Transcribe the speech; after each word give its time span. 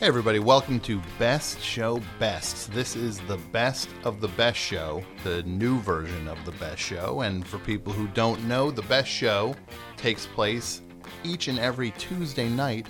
Hey, 0.00 0.06
everybody, 0.06 0.38
welcome 0.38 0.80
to 0.80 0.98
Best 1.18 1.60
Show 1.60 2.00
Best. 2.18 2.72
This 2.72 2.96
is 2.96 3.20
the 3.28 3.36
best 3.36 3.90
of 4.02 4.22
the 4.22 4.28
best 4.28 4.56
show, 4.56 5.04
the 5.24 5.42
new 5.42 5.78
version 5.80 6.26
of 6.26 6.42
the 6.46 6.52
best 6.52 6.80
show. 6.80 7.20
And 7.20 7.46
for 7.46 7.58
people 7.58 7.92
who 7.92 8.06
don't 8.08 8.42
know, 8.48 8.70
the 8.70 8.80
best 8.80 9.10
show 9.10 9.54
takes 9.98 10.24
place 10.24 10.80
each 11.22 11.48
and 11.48 11.58
every 11.58 11.90
Tuesday 11.90 12.48
night 12.48 12.86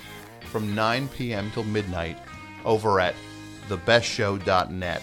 from 0.52 0.72
9 0.72 1.08
p.m. 1.08 1.50
till 1.50 1.64
midnight 1.64 2.16
over 2.64 3.00
at 3.00 3.16
thebestshow.net. 3.68 5.02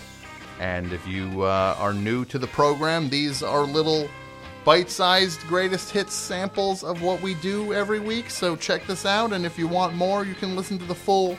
And 0.62 0.94
if 0.94 1.06
you 1.06 1.42
uh, 1.42 1.76
are 1.78 1.94
new 1.94 2.24
to 2.24 2.40
the 2.40 2.48
program, 2.48 3.10
these 3.10 3.44
are 3.44 3.64
little 3.64 4.08
bite 4.64 4.90
sized 4.90 5.42
greatest 5.42 5.92
hits 5.92 6.14
samples 6.14 6.86
of 6.86 7.02
what 7.02 7.22
we 7.22 7.34
do 7.34 7.74
every 7.74 8.00
week. 8.00 8.30
So 8.30 8.56
check 8.56 8.88
this 8.88 9.06
out. 9.06 9.34
And 9.34 9.46
if 9.46 9.60
you 9.60 9.68
want 9.68 9.94
more, 9.94 10.24
you 10.24 10.36
can 10.36 10.56
listen 10.56 10.78
to 10.80 10.86
the 10.86 10.96
full 10.96 11.38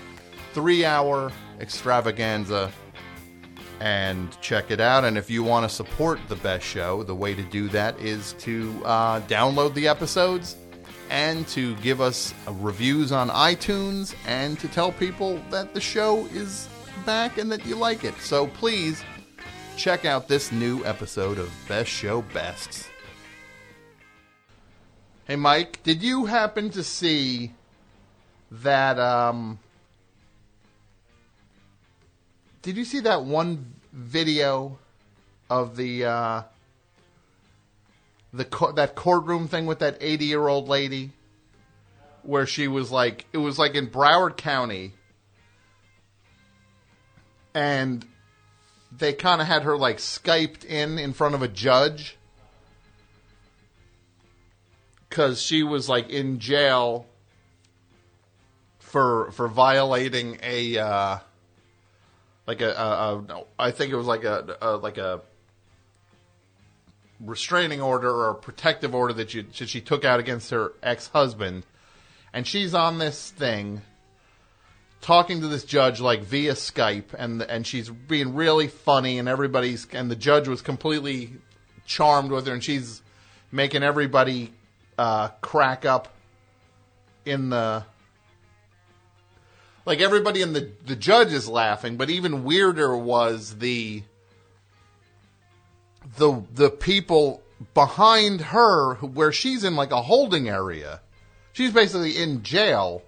three 0.53 0.85
hour 0.85 1.33
extravaganza 1.61 2.73
and 3.81 4.41
check 4.41 4.71
it 4.71 4.81
out. 4.81 5.05
And 5.05 5.17
if 5.17 5.31
you 5.31 5.43
want 5.43 5.69
to 5.69 5.75
support 5.75 6.19
the 6.29 6.37
best 6.37 6.65
show, 6.65 7.03
the 7.03 7.15
way 7.15 7.35
to 7.35 7.43
do 7.43 7.69
that 7.69 7.99
is 8.01 8.33
to 8.35 8.81
uh, 8.85 9.21
download 9.23 9.75
the 9.75 9.87
episodes 9.89 10.57
and 11.11 11.47
to 11.49 11.75
give 11.77 12.01
us 12.01 12.35
uh, 12.47 12.53
reviews 12.55 13.13
on 13.13 13.29
iTunes 13.31 14.15
and 14.27 14.59
to 14.59 14.69
tell 14.69 14.93
people 14.93 15.41
that 15.51 15.75
the 15.75 15.81
show 15.81 16.27
is 16.27 16.69
back 17.07 17.39
and 17.39 17.51
that 17.51 17.65
you 17.65 17.77
like 17.77 18.05
it. 18.05 18.15
So 18.21 18.47
please 18.49 19.03
check 19.77 20.05
out 20.05 20.29
this 20.29 20.51
new 20.53 20.85
episode 20.85 21.39
of 21.39 21.53
Best 21.69 21.91
Show 21.91 22.23
Bests. 22.35 22.89
Hey 25.25 25.37
Mike, 25.37 25.83
did 25.83 26.03
you 26.03 26.27
happen 26.27 26.71
to 26.71 26.83
see 26.83 27.53
that 28.51 28.99
um 28.99 29.59
did 32.63 32.77
you 32.77 32.85
see 32.85 33.01
that 33.01 33.25
one 33.25 33.75
video 33.93 34.79
of 35.51 35.77
the 35.77 36.05
uh 36.05 36.43
the 38.33 38.45
co- 38.45 38.73
that 38.73 38.95
courtroom 38.95 39.49
thing 39.49 39.67
with 39.67 39.79
that 39.79 39.97
80 40.01 40.25
year 40.25 40.47
old 40.49 40.69
lady? 40.69 41.13
Where 42.23 42.47
she 42.47 42.69
was 42.69 42.91
like 42.91 43.27
it 43.33 43.39
was 43.39 43.59
like 43.59 43.75
in 43.75 43.89
Broward 43.89 44.37
County. 44.37 44.93
And 47.55 48.05
they 48.97 49.13
kind 49.13 49.41
of 49.41 49.47
had 49.47 49.63
her 49.63 49.77
like 49.77 49.99
skyped 49.99 50.65
in 50.65 50.99
in 50.99 51.13
front 51.13 51.35
of 51.35 51.43
a 51.43 51.49
judge. 51.49 52.17
Cuz 55.11 55.41
she 55.41 55.63
was 55.63 55.89
like 55.89 56.11
in 56.11 56.39
jail 56.39 57.07
for 58.79 59.31
for 59.33 59.49
violating 59.49 60.39
a 60.43 60.77
uh 60.79 61.19
like 62.49 62.63
I 62.63 63.71
think 63.73 63.93
it 63.93 63.97
was 63.97 64.07
like 64.07 64.25
a, 64.25 64.57
a 64.63 64.77
like 64.77 64.97
a 64.97 65.21
restraining 67.21 67.83
order 67.83 68.11
or 68.11 68.31
a 68.31 68.35
protective 68.35 68.95
order 68.95 69.13
that, 69.13 69.35
you, 69.35 69.43
that 69.59 69.69
she 69.69 69.81
took 69.83 70.05
out 70.05 70.19
against 70.19 70.51
her 70.51 70.73
ex-husband. 70.83 71.65
And 72.33 72.47
she's 72.47 72.73
on 72.73 72.99
this 72.99 73.31
thing 73.31 73.83
talking 75.03 75.43
to 75.43 75.49
this 75.49 75.65
judge 75.65 76.01
like 76.01 76.23
via 76.23 76.55
Skype 76.55 77.13
and 77.19 77.43
and 77.43 77.67
she's 77.67 77.91
being 77.91 78.35
really 78.35 78.67
funny 78.67 79.19
and 79.19 79.29
everybody's 79.29 79.87
and 79.93 80.11
the 80.11 80.17
judge 80.17 80.49
was 80.49 80.63
completely 80.63 81.35
charmed 81.85 82.31
with 82.31 82.47
her 82.47 82.53
and 82.55 82.65
she's 82.65 83.03
making 83.53 83.83
everybody 83.83 84.53
uh, 84.97 85.29
crack 85.41 85.85
up 85.85 86.09
in 87.27 87.51
the 87.51 87.85
like 89.89 90.01
everybody 90.01 90.43
in 90.43 90.53
the 90.53 90.71
the 90.87 90.95
judge 90.95 91.33
is 91.33 91.49
laughing 91.49 91.97
but 91.97 92.11
even 92.11 92.45
weirder 92.45 92.97
was 92.97 93.59
the 93.59 94.03
the 96.17 96.43
the 96.55 96.71
people 96.71 97.43
behind 97.75 98.41
her 98.41 98.95
where 98.95 99.33
she's 99.33 99.65
in 99.65 99.77
like 99.77 99.91
a 99.91 100.03
holding 100.03 100.49
area. 100.49 101.01
She's 101.53 101.73
basically 101.73 102.17
in 102.17 102.43
jail. 102.43 103.03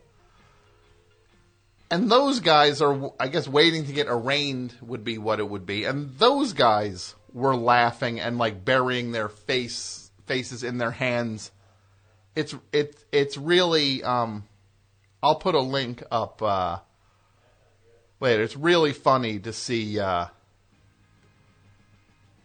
And 1.91 2.11
those 2.11 2.41
guys 2.41 2.81
are 2.81 3.13
I 3.19 3.29
guess 3.29 3.49
waiting 3.49 3.87
to 3.87 3.93
get 3.93 4.07
arraigned 4.09 4.75
would 4.81 5.05
be 5.05 5.19
what 5.19 5.41
it 5.41 5.49
would 5.49 5.67
be. 5.67 5.85
And 5.85 6.17
those 6.19 6.53
guys 6.53 7.15
were 7.33 7.57
laughing 7.57 8.21
and 8.21 8.39
like 8.39 8.65
burying 8.65 9.13
their 9.13 9.29
face 9.29 10.11
faces 10.27 10.63
in 10.63 10.79
their 10.79 10.93
hands. 10.93 11.51
It's 12.37 12.55
it 12.73 13.03
it's 13.13 13.37
really 13.37 14.03
um 14.03 14.45
I'll 15.23 15.37
put 15.37 15.55
a 15.55 15.61
link 15.61 16.03
up 16.11 16.43
uh 16.43 16.79
later. 18.21 18.43
It's 18.43 18.57
really 18.57 18.93
funny 18.93 19.39
to 19.41 19.53
see 19.53 19.99
uh 20.01 20.27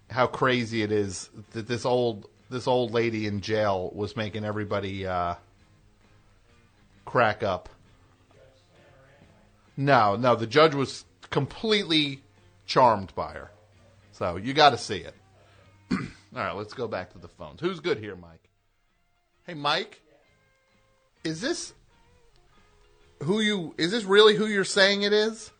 how 0.09 0.27
crazy 0.27 0.81
it 0.81 0.91
is 0.91 1.29
that 1.51 1.67
this 1.67 1.85
old 1.85 2.29
this 2.49 2.67
old 2.67 2.91
lady 2.91 3.27
in 3.27 3.41
jail 3.41 3.91
was 3.93 4.15
making 4.15 4.45
everybody 4.45 5.05
uh, 5.05 5.35
crack 7.03 7.43
up. 7.43 7.69
No, 9.77 10.15
no, 10.15 10.35
the 10.35 10.47
judge 10.47 10.73
was 10.73 11.05
completely 11.31 12.21
charmed 12.65 13.13
by 13.15 13.33
her. 13.33 13.51
So 14.11 14.37
you 14.37 14.53
got 14.53 14.69
to 14.69 14.77
see 14.77 14.97
it. 14.97 15.13
All 15.91 15.97
right, 16.33 16.55
let's 16.55 16.73
go 16.73 16.87
back 16.87 17.11
to 17.13 17.17
the 17.17 17.27
phones. 17.27 17.59
Who's 17.59 17.79
good 17.79 17.97
here, 17.97 18.15
Mike? 18.15 18.49
Hey, 19.45 19.53
Mike, 19.53 20.01
is 21.23 21.41
this 21.41 21.73
who 23.23 23.39
you? 23.39 23.75
Is 23.77 23.91
this 23.91 24.03
really 24.03 24.35
who 24.35 24.45
you're 24.45 24.63
saying 24.63 25.03
it 25.03 25.13
is? 25.13 25.51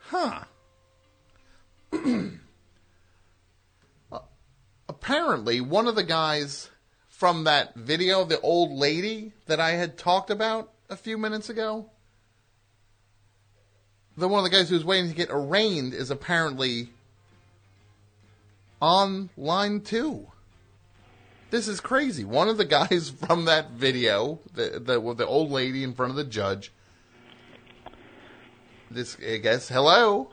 Huh. 0.00 0.44
Uh, 4.12 4.20
apparently 4.88 5.60
one 5.60 5.88
of 5.88 5.96
the 5.96 6.04
guys 6.04 6.70
from 7.08 7.44
that 7.44 7.74
video, 7.74 8.24
the 8.24 8.40
old 8.40 8.70
lady 8.70 9.32
that 9.46 9.58
I 9.58 9.72
had 9.72 9.98
talked 9.98 10.30
about 10.30 10.70
a 10.88 10.96
few 10.96 11.18
minutes 11.18 11.48
ago, 11.48 11.90
the 14.16 14.28
one 14.28 14.44
of 14.44 14.44
the 14.44 14.56
guys 14.56 14.68
who's 14.68 14.84
waiting 14.84 15.10
to 15.10 15.16
get 15.16 15.28
arraigned 15.30 15.92
is 15.92 16.10
apparently 16.10 16.90
on 18.80 19.30
line 19.36 19.80
two. 19.80 20.28
This 21.50 21.68
is 21.68 21.80
crazy. 21.80 22.24
One 22.24 22.48
of 22.48 22.56
the 22.58 22.64
guys 22.64 23.10
from 23.26 23.44
that 23.46 23.72
video, 23.72 24.40
the 24.54 24.80
the, 24.80 25.14
the 25.14 25.26
old 25.26 25.50
lady 25.50 25.82
in 25.82 25.94
front 25.94 26.10
of 26.10 26.16
the 26.16 26.24
judge, 26.24 26.72
this 28.90 29.16
I 29.26 29.38
guess 29.38 29.68
hello, 29.68 30.30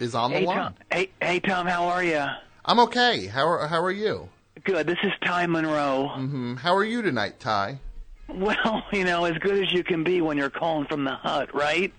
is 0.00 0.14
on 0.14 0.32
hey, 0.32 0.40
the 0.40 0.46
line. 0.46 0.56
Tom. 0.58 0.74
Hey, 0.90 1.10
hey, 1.20 1.40
Tom. 1.40 1.66
How 1.66 1.84
are 1.84 2.04
you? 2.04 2.24
I'm 2.64 2.80
okay. 2.80 3.26
How 3.26 3.46
are 3.46 3.66
how 3.68 3.82
are 3.82 3.90
you? 3.92 4.28
Good. 4.64 4.86
This 4.86 4.98
is 5.02 5.12
Ty 5.24 5.46
Monroe. 5.46 6.08
hmm 6.14 6.54
How 6.56 6.74
are 6.74 6.84
you 6.84 7.02
tonight, 7.02 7.38
Ty? 7.38 7.80
Well, 8.28 8.82
you 8.92 9.04
know, 9.04 9.24
as 9.24 9.36
good 9.38 9.62
as 9.62 9.72
you 9.72 9.84
can 9.84 10.02
be 10.04 10.20
when 10.20 10.36
you're 10.38 10.50
calling 10.50 10.86
from 10.86 11.04
the 11.04 11.14
hut, 11.14 11.54
right? 11.54 11.92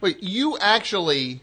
Wait, 0.00 0.22
you 0.22 0.58
actually 0.58 1.42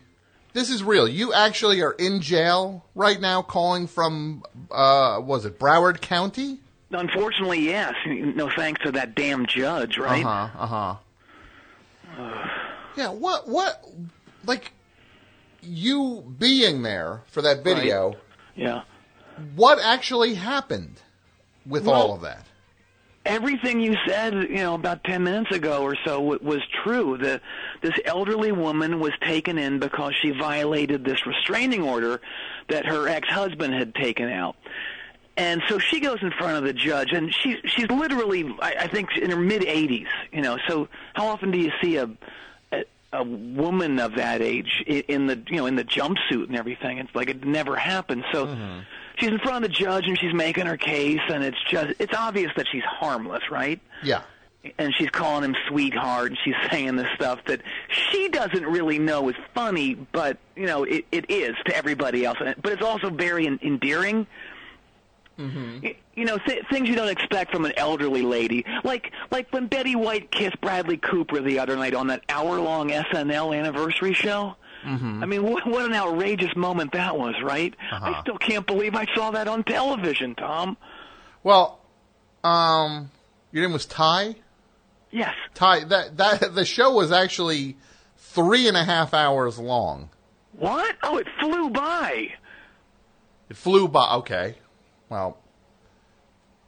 this 0.54 0.70
is 0.70 0.84
real. 0.84 1.08
You 1.08 1.34
actually 1.34 1.82
are 1.82 1.94
in 1.94 2.22
jail 2.22 2.86
right 2.96 3.20
now 3.20 3.42
calling 3.42 3.88
from 3.88 4.44
uh 4.70 5.20
was 5.24 5.46
it 5.46 5.60
Broward 5.60 6.02
County? 6.02 6.60
Unfortunately, 6.92 7.62
yes. 7.62 7.94
No 8.06 8.50
thanks 8.50 8.82
to 8.84 8.92
that 8.92 9.16
damn 9.16 9.46
judge, 9.46 9.98
right? 9.98 10.26
Uh-huh. 10.26 10.98
Uh-huh. 12.18 12.48
yeah, 12.98 13.10
what 13.10 13.48
what 13.48 13.84
like 14.46 14.72
you 15.62 16.24
being 16.40 16.82
there 16.82 17.22
for 17.28 17.42
that 17.44 17.64
video, 17.64 18.16
Yeah. 18.56 18.82
what 19.56 19.80
actually 19.80 20.34
happened 20.34 21.00
with 21.66 21.86
Well- 21.86 21.96
all 21.96 22.16
of 22.16 22.22
that? 22.22 22.46
Everything 23.24 23.80
you 23.80 23.96
said, 24.08 24.34
you 24.34 24.58
know, 24.58 24.74
about 24.74 25.04
10 25.04 25.24
minutes 25.24 25.52
ago 25.56 25.84
or 25.84 25.96
so 26.04 26.20
was 26.20 26.62
true. 26.84 27.18
The 27.18 27.40
this 27.82 27.94
elderly 28.04 28.52
woman 28.52 29.00
was 29.00 29.12
taken 29.22 29.60
in 29.60 29.78
because 29.78 30.16
she 30.16 30.32
violated 30.32 31.06
this 31.06 31.28
restraining 31.28 31.84
order 31.84 32.20
that 32.70 32.86
her 32.86 33.08
ex-husband 33.08 33.76
had 33.76 33.94
taken 33.94 34.28
out. 34.28 34.56
And 35.38 35.62
so 35.70 35.80
she 35.80 36.00
goes 36.00 36.22
in 36.22 36.32
front 36.32 36.58
of 36.58 36.64
the 36.64 36.74
judge, 36.74 37.12
and 37.14 37.34
she's 37.34 37.58
she's 37.66 37.90
literally, 37.90 38.44
I, 38.60 38.76
I 38.82 38.88
think, 38.88 39.16
in 39.18 39.30
her 39.30 39.38
mid 39.38 39.62
80s. 39.62 40.08
You 40.32 40.42
know, 40.42 40.58
so 40.68 40.88
how 41.14 41.28
often 41.28 41.52
do 41.52 41.58
you 41.58 41.72
see 41.82 41.98
a, 41.98 42.10
a 42.72 42.84
a 43.14 43.24
woman 43.24 44.00
of 44.00 44.16
that 44.16 44.42
age 44.42 44.84
in 44.88 45.28
the 45.28 45.42
you 45.48 45.58
know 45.58 45.68
in 45.68 45.76
the 45.76 45.86
jumpsuit 45.86 46.48
and 46.48 46.58
everything? 46.58 46.98
It's 46.98 47.14
like 47.16 47.30
it 47.30 47.46
never 47.46 47.76
happened. 47.76 48.26
So 48.32 48.48
mm-hmm. 48.48 48.80
She's 49.18 49.30
in 49.30 49.40
front 49.40 49.64
of 49.66 49.72
the 49.72 49.76
judge, 49.78 50.08
and 50.08 50.18
she's 50.20 50.34
making 50.34 50.66
her 50.66 50.78
case, 50.78 51.20
and 51.30 51.44
it's 51.44 51.58
just 51.70 51.94
it's 52.00 52.14
obvious 52.16 52.52
that 52.56 52.68
she's 52.72 52.84
harmless, 52.84 53.44
right? 53.52 53.80
Yeah. 54.04 54.22
and 54.78 54.94
she's 54.96 55.10
calling 55.10 55.44
him 55.44 55.56
sweetheart 55.68 56.28
and 56.30 56.38
she's 56.44 56.54
saying 56.72 56.96
this 56.96 57.08
stuff 57.16 57.40
that 57.48 57.62
she 57.90 58.30
doesn't 58.30 58.64
really 58.66 59.00
know 59.00 59.28
is 59.30 59.36
funny 59.56 59.96
but 59.96 60.38
you 60.56 60.68
know 60.68 60.84
it, 60.84 61.04
it 61.12 61.32
is 61.32 61.56
to 61.66 61.76
everybody 61.76 62.26
else 62.26 62.38
but 62.40 62.72
it's 62.72 62.84
also 62.84 63.10
very 63.10 63.48
en- 63.48 63.60
endearing 63.64 64.28
Mm-hmm. 65.40 65.88
You 66.16 66.26
know, 66.26 66.38
th- 66.38 66.66
things 66.70 66.88
you 66.88 66.94
don't 66.96 67.08
expect 67.10 67.52
from 67.52 67.66
an 67.66 67.74
elderly 67.78 68.22
lady, 68.22 68.64
like 68.84 69.12
like 69.32 69.52
when 69.52 69.66
Betty 69.68 69.96
White 69.96 70.30
kissed 70.30 70.60
Bradley 70.62 70.98
Cooper 70.98 71.42
the 71.42 71.58
other 71.58 71.76
night 71.76 71.96
on 71.96 72.08
that 72.08 72.24
hour-long 72.30 72.90
SNL 72.90 73.58
anniversary 73.58 74.14
show. 74.14 74.56
Mm-hmm. 74.86 75.24
I 75.24 75.26
mean, 75.26 75.44
what, 75.44 75.68
what 75.68 75.86
an 75.86 75.94
outrageous 75.94 76.56
moment 76.56 76.94
that 76.94 77.18
was, 77.18 77.36
right? 77.44 77.76
Uh-huh. 77.92 78.14
I 78.16 78.22
still 78.22 78.38
can't 78.38 78.66
believe 78.66 78.96
I 78.96 79.06
saw 79.16 79.32
that 79.32 79.48
on 79.48 79.64
television, 79.64 80.36
Tom. 80.36 80.78
Well, 81.44 81.80
um, 82.44 83.12
your 83.52 83.64
name 83.64 83.74
was 83.74 83.86
Ty. 83.86 84.36
Yes. 85.12 85.34
Ty. 85.54 85.86
That 85.86 86.18
that 86.18 86.56
the 86.56 86.66
show 86.66 86.94
was 86.94 87.12
actually 87.12 87.78
three 88.18 88.68
and 88.68 88.78
a 88.78 88.84
half 88.84 89.14
hours 89.14 89.60
long. 89.60 90.10
What? 90.54 90.96
Oh, 91.04 91.18
it 91.18 91.28
flew 91.40 91.70
by. 91.70 92.30
It 93.50 93.58
flew 93.58 93.88
by. 93.88 94.16
Okay. 94.16 94.56
Well, 95.10 95.38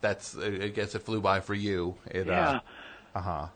that's. 0.02 0.38
I 0.38 0.68
guess 0.70 0.94
it 0.96 1.00
flew 1.04 1.22
by 1.22 1.40
for 1.40 1.54
you. 1.54 1.96
It. 2.12 2.28
Yeah. 2.28 2.60
Uh 3.16 3.22
huh. 3.22 3.48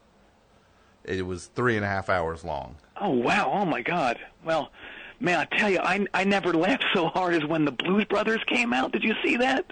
It 1.07 1.25
was 1.25 1.47
three 1.47 1.75
and 1.75 1.85
a 1.85 1.87
half 1.87 2.09
hours 2.09 2.43
long. 2.43 2.75
Oh 2.99 3.09
wow! 3.09 3.51
Oh 3.53 3.65
my 3.65 3.81
God! 3.81 4.17
Well, 4.43 4.71
man, 5.19 5.39
I 5.39 5.57
tell 5.57 5.69
you, 5.69 5.79
I 5.79 6.05
I 6.13 6.23
never 6.23 6.53
laughed 6.53 6.85
so 6.93 7.07
hard 7.07 7.33
as 7.33 7.45
when 7.45 7.65
the 7.65 7.71
Blues 7.71 8.05
Brothers 8.05 8.41
came 8.47 8.73
out. 8.73 8.91
Did 8.91 9.03
you 9.03 9.13
see 9.23 9.37
that? 9.37 9.65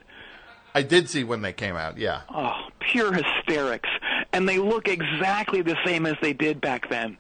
I 0.74 0.82
did 0.82 1.10
see 1.10 1.24
when 1.24 1.42
they 1.42 1.54
came 1.54 1.76
out. 1.76 1.98
Yeah. 1.98 2.22
Oh, 2.30 2.68
pure 2.80 3.14
hysterics, 3.14 3.90
and 4.34 4.48
they 4.48 4.58
look 4.60 4.88
exactly 4.88 5.62
the 5.62 5.78
same 5.86 6.06
as 6.06 6.16
they 6.22 6.34
did 6.34 6.62
back 6.62 6.90
then. 6.90 7.18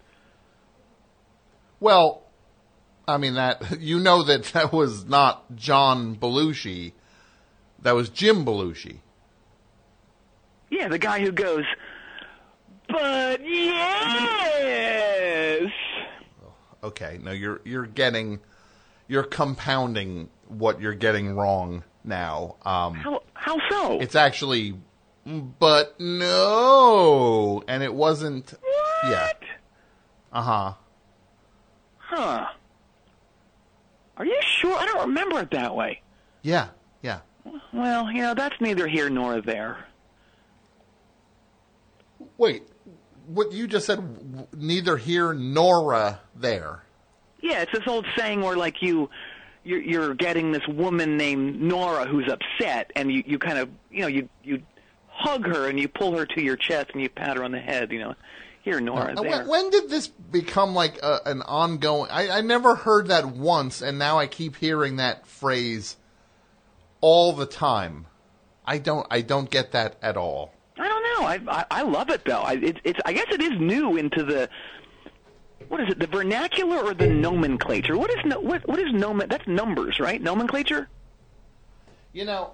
Well, 1.79 2.23
I 3.07 3.17
mean 3.17 3.35
that 3.35 3.79
you 3.79 3.99
know 3.99 4.23
that 4.23 4.43
that 4.53 4.71
was 4.71 5.05
not 5.05 5.55
John 5.55 6.15
Belushi. 6.15 6.93
That 7.81 7.93
was 7.95 8.09
Jim 8.09 8.45
Belushi. 8.45 8.99
Yeah, 10.69 10.87
the 10.87 10.97
guy 10.97 11.21
who 11.21 11.31
goes, 11.31 11.63
but 12.87 13.47
yes. 13.47 15.71
Okay, 16.83 17.19
no, 17.23 17.31
you're 17.31 17.61
you're 17.65 17.87
getting, 17.87 18.39
you're 19.07 19.23
compounding 19.23 20.29
what 20.47 20.79
you're 20.79 20.93
getting 20.93 21.35
wrong 21.35 21.83
now. 22.03 22.55
Um, 22.63 22.93
How 22.95 23.23
how 23.33 23.57
so? 23.69 23.99
it's 23.99 24.15
actually, 24.15 24.75
but 25.25 25.99
no, 25.99 27.63
and 27.67 27.81
it 27.81 27.93
wasn't. 27.93 28.51
what? 28.51 29.11
Yeah. 29.11 29.31
Uh 30.31 30.41
huh. 30.41 30.73
Huh. 31.97 32.45
Are 34.17 34.25
you 34.25 34.37
sure? 34.41 34.77
I 34.77 34.85
don't 34.85 35.07
remember 35.07 35.39
it 35.41 35.51
that 35.51 35.75
way. 35.75 36.01
Yeah. 36.43 36.67
Yeah. 37.01 37.19
Well, 37.73 38.11
you 38.11 38.21
know, 38.21 38.33
that's 38.33 38.59
neither 38.61 38.87
here 38.87 39.09
nor 39.09 39.41
there. 39.41 39.85
Wait, 42.37 42.63
what 43.27 43.51
you 43.51 43.67
just 43.67 43.85
said? 43.85 44.47
Neither 44.53 44.97
here 44.97 45.33
nor 45.33 45.93
uh, 45.93 46.17
there. 46.35 46.83
Yeah, 47.41 47.61
it's 47.61 47.71
this 47.71 47.87
old 47.87 48.05
saying 48.17 48.41
where 48.41 48.55
like 48.55 48.81
you 48.81 49.09
you're, 49.63 49.81
you're 49.81 50.13
getting 50.13 50.51
this 50.51 50.67
woman 50.67 51.17
named 51.17 51.61
Nora 51.61 52.05
who's 52.05 52.31
upset, 52.31 52.91
and 52.95 53.11
you 53.11 53.23
you 53.25 53.39
kind 53.39 53.57
of 53.57 53.69
you 53.91 54.01
know 54.01 54.07
you 54.07 54.29
you 54.43 54.61
hug 55.07 55.45
her 55.45 55.67
and 55.67 55.79
you 55.79 55.87
pull 55.87 56.17
her 56.17 56.25
to 56.25 56.41
your 56.41 56.55
chest 56.55 56.91
and 56.93 57.01
you 57.01 57.09
pat 57.09 57.37
her 57.37 57.43
on 57.43 57.51
the 57.51 57.59
head. 57.59 57.91
You 57.91 57.99
know, 57.99 58.15
here 58.63 58.79
Nora, 58.79 59.13
there. 59.15 59.29
when, 59.29 59.47
when 59.47 59.69
did 59.69 59.89
this 59.89 60.07
become 60.07 60.73
like 60.73 60.97
a, 61.03 61.19
an 61.25 61.41
ongoing? 61.43 62.09
I, 62.11 62.29
I 62.29 62.41
never 62.41 62.75
heard 62.75 63.07
that 63.07 63.25
once, 63.25 63.81
and 63.81 63.99
now 63.99 64.17
I 64.17 64.27
keep 64.27 64.55
hearing 64.55 64.95
that 64.95 65.27
phrase 65.27 65.97
all 66.99 67.33
the 67.33 67.45
time. 67.45 68.07
I 68.65 68.79
don't. 68.79 69.05
I 69.11 69.21
don't 69.21 69.49
get 69.49 69.71
that 69.73 69.97
at 70.01 70.17
all. 70.17 70.54
I. 71.23 71.39
I 71.47 71.59
I, 71.59 71.65
I 71.71 71.81
love 71.83 72.09
it 72.09 72.25
though. 72.25 72.41
I 72.41 72.53
it, 72.53 72.77
it's 72.83 72.99
I 73.05 73.13
guess 73.13 73.27
it 73.31 73.41
is 73.41 73.59
new 73.59 73.97
into 73.97 74.23
the. 74.23 74.49
What 75.67 75.81
is 75.81 75.89
it? 75.89 75.99
The 75.99 76.07
vernacular 76.07 76.77
or 76.77 76.93
the 76.93 77.07
nomenclature? 77.07 77.97
What 77.97 78.11
is 78.11 78.17
no, 78.25 78.39
what 78.39 78.67
what 78.67 78.79
is 78.79 78.93
nomen? 78.93 79.29
That's 79.29 79.47
numbers, 79.47 79.99
right? 79.99 80.21
Nomenclature. 80.21 80.89
You 82.13 82.25
know, 82.25 82.51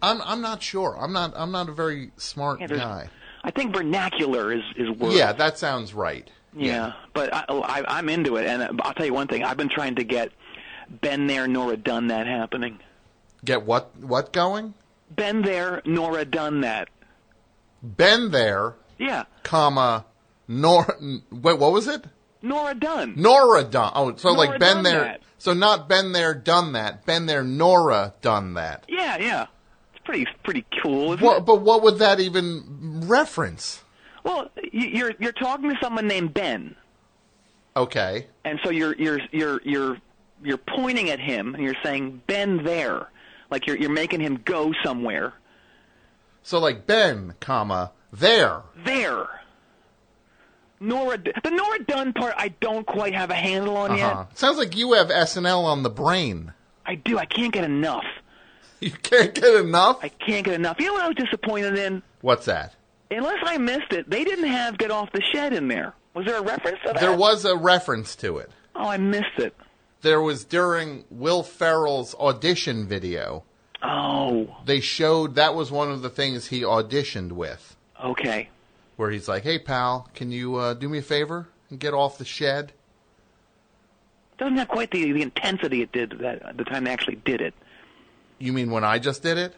I'm. 0.00 0.20
I'm 0.22 0.40
not 0.40 0.62
sure. 0.62 0.96
I'm 0.98 1.12
not. 1.12 1.32
I'm 1.36 1.50
not 1.50 1.68
a 1.68 1.72
very 1.72 2.12
smart 2.16 2.60
Yeah, 2.60 2.68
guy. 2.68 3.08
I 3.44 3.50
think 3.50 3.74
vernacular 3.74 4.52
is 4.52 4.62
is 4.76 4.90
word. 4.90 5.12
Yeah, 5.12 5.32
that 5.32 5.58
sounds 5.58 5.94
right. 5.94 6.30
Yeah, 6.54 6.92
but 7.14 7.32
I, 7.34 7.44
oh, 7.48 7.62
I, 7.62 7.82
I'm 7.88 8.08
into 8.10 8.36
it, 8.36 8.46
and 8.46 8.62
uh, 8.62 8.72
I'll 8.82 8.92
tell 8.92 9.06
you 9.06 9.14
one 9.14 9.26
thing. 9.26 9.42
I've 9.42 9.56
been 9.56 9.70
trying 9.70 9.94
to 9.96 10.04
get 10.04 10.32
been 11.00 11.26
there, 11.26 11.48
Nora 11.48 11.76
done 11.76 12.08
that 12.08 12.26
happening. 12.26 12.78
Get 13.44 13.62
what? 13.62 13.96
What 13.98 14.32
going? 14.32 14.74
Been 15.14 15.42
there, 15.42 15.82
Nora 15.84 16.24
done 16.24 16.60
that. 16.60 16.88
Been 17.82 18.30
there, 18.30 18.74
Yeah, 18.98 19.24
comma. 19.42 20.04
Nor. 20.48 20.96
Wait, 21.30 21.58
what 21.58 21.72
was 21.72 21.88
it? 21.88 22.04
Nora 22.42 22.74
done. 22.74 23.14
Nora 23.16 23.62
done. 23.64 23.92
Oh, 23.94 24.14
so 24.16 24.30
Nora 24.34 24.38
like 24.50 24.60
been 24.60 24.82
there. 24.82 25.00
that. 25.00 25.22
So 25.38 25.52
not 25.54 25.88
been 25.88 26.12
there, 26.12 26.34
done 26.34 26.72
that. 26.72 27.04
Been 27.06 27.26
there, 27.26 27.42
Nora 27.42 28.14
done 28.20 28.54
that. 28.54 28.84
Yeah, 28.88 29.16
yeah. 29.18 29.46
It's 29.94 30.04
pretty 30.04 30.26
pretty 30.44 30.64
cool, 30.82 31.12
it? 31.14 31.20
but 31.20 31.62
what 31.62 31.82
would 31.82 31.98
that 31.98 32.20
even 32.20 33.02
reference? 33.06 33.82
Well, 34.24 34.50
you- 34.72 34.88
you're 34.88 35.12
you're 35.18 35.32
talking 35.32 35.70
to 35.70 35.76
someone 35.80 36.06
named 36.06 36.32
Ben, 36.34 36.76
Okay. 37.76 38.26
and 38.44 38.60
so 38.62 38.70
you're 38.70 38.94
you're 38.96 39.20
you're 39.32 39.60
you're 39.64 39.96
you're 40.44 40.58
pointing 40.58 41.10
at 41.10 41.18
him 41.20 41.54
and 41.54 41.62
you're 41.64 41.76
saying 41.82 42.22
Ben 42.26 42.62
there, 42.64 43.08
like 43.50 43.66
you're 43.66 43.76
you're 43.76 43.90
making 43.90 44.20
him 44.20 44.40
go 44.44 44.72
somewhere. 44.84 45.32
So 46.42 46.58
like 46.58 46.86
Ben, 46.86 47.34
comma, 47.40 47.92
there. 48.12 48.62
There. 48.84 49.26
Nora, 50.80 51.16
the 51.18 51.50
Nora 51.50 51.78
Dunn 51.84 52.12
part, 52.12 52.34
I 52.36 52.48
don't 52.48 52.84
quite 52.86 53.14
have 53.14 53.30
a 53.30 53.34
handle 53.34 53.76
on 53.76 53.92
Uh-huh. 53.92 54.24
yet. 54.30 54.38
Sounds 54.38 54.58
like 54.58 54.76
you 54.76 54.94
have 54.94 55.08
SNL 55.10 55.64
on 55.64 55.82
the 55.84 55.90
brain. 55.90 56.52
I 56.84 56.96
do. 56.96 57.18
I 57.18 57.24
can't 57.26 57.52
get 57.52 57.64
enough. 57.64 58.04
You 58.80 58.90
can't 58.90 59.32
get 59.32 59.54
enough? 59.60 60.00
I 60.02 60.08
can't 60.08 60.44
get 60.44 60.54
enough. 60.54 60.80
You 60.80 60.86
know 60.86 60.94
what 60.94 61.04
I 61.04 61.06
was 61.06 61.16
disappointed 61.16 61.78
in? 61.78 62.02
What's 62.20 62.46
that? 62.46 62.74
Unless 63.12 63.38
I 63.44 63.56
missed 63.56 63.92
it, 63.92 64.10
they 64.10 64.24
didn't 64.24 64.48
have 64.48 64.76
"Get 64.76 64.90
Off 64.90 65.12
the 65.12 65.22
Shed" 65.32 65.52
in 65.52 65.68
there. 65.68 65.94
Was 66.14 66.26
there 66.26 66.38
a 66.38 66.42
reference 66.42 66.78
to 66.84 66.88
that? 66.92 67.00
There 67.00 67.16
was 67.16 67.44
a 67.44 67.56
reference 67.56 68.16
to 68.16 68.38
it. 68.38 68.50
Oh, 68.74 68.88
I 68.88 68.96
missed 68.96 69.38
it. 69.38 69.54
There 70.00 70.20
was 70.20 70.42
during 70.44 71.04
Will 71.10 71.44
Ferrell's 71.44 72.16
audition 72.16 72.88
video. 72.88 73.44
Oh, 73.82 74.56
They 74.64 74.80
showed 74.80 75.34
that 75.34 75.54
was 75.54 75.70
one 75.72 75.90
of 75.90 76.02
the 76.02 76.10
things 76.10 76.46
he 76.46 76.60
auditioned 76.62 77.32
with, 77.32 77.76
okay. 78.04 78.48
where 78.96 79.10
he's 79.10 79.28
like, 79.28 79.42
"Hey 79.42 79.58
pal, 79.58 80.08
can 80.14 80.30
you 80.30 80.56
uh, 80.56 80.74
do 80.74 80.88
me 80.88 80.98
a 80.98 81.02
favor 81.02 81.48
and 81.68 81.80
get 81.80 81.92
off 81.94 82.18
the 82.18 82.24
shed?" 82.24 82.72
Doesn't 84.38 84.56
have 84.56 84.68
quite 84.68 84.90
the, 84.90 85.12
the 85.12 85.22
intensity 85.22 85.82
it 85.82 85.92
did 85.92 86.18
that 86.20 86.42
at 86.42 86.56
the 86.56 86.64
time 86.64 86.84
they 86.84 86.90
actually 86.90 87.16
did 87.16 87.40
it. 87.40 87.54
You 88.38 88.52
mean 88.52 88.70
when 88.70 88.82
I 88.84 88.98
just 88.98 89.22
did 89.22 89.38
it? 89.38 89.54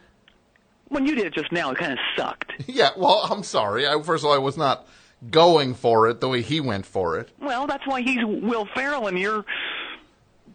When 0.89 1.07
you 1.07 1.15
did 1.15 1.27
it 1.27 1.33
just 1.35 1.53
now, 1.53 1.71
it 1.71 1.79
kind 1.79 1.93
of 1.93 1.99
sucked. 2.17 2.53
Yeah. 2.67 2.91
Well, 2.97 3.27
I'm 3.31 3.43
sorry. 3.43 3.87
I, 3.87 4.01
first 4.03 4.25
of 4.25 4.29
all, 4.29 4.35
I 4.35 4.39
was 4.39 4.57
not 4.57 4.87
going 5.31 5.75
for 5.75 6.09
it 6.09 6.21
the 6.21 6.29
way 6.29 6.43
he 6.43 6.61
went 6.61 6.85
for 6.87 7.19
it. 7.19 7.31
Well, 7.41 7.67
that's 7.67 7.87
why 7.87 8.03
he's 8.03 8.19
Will 8.25 8.67
Ferrell, 8.75 9.07
and 9.07 9.19
you're 9.19 9.45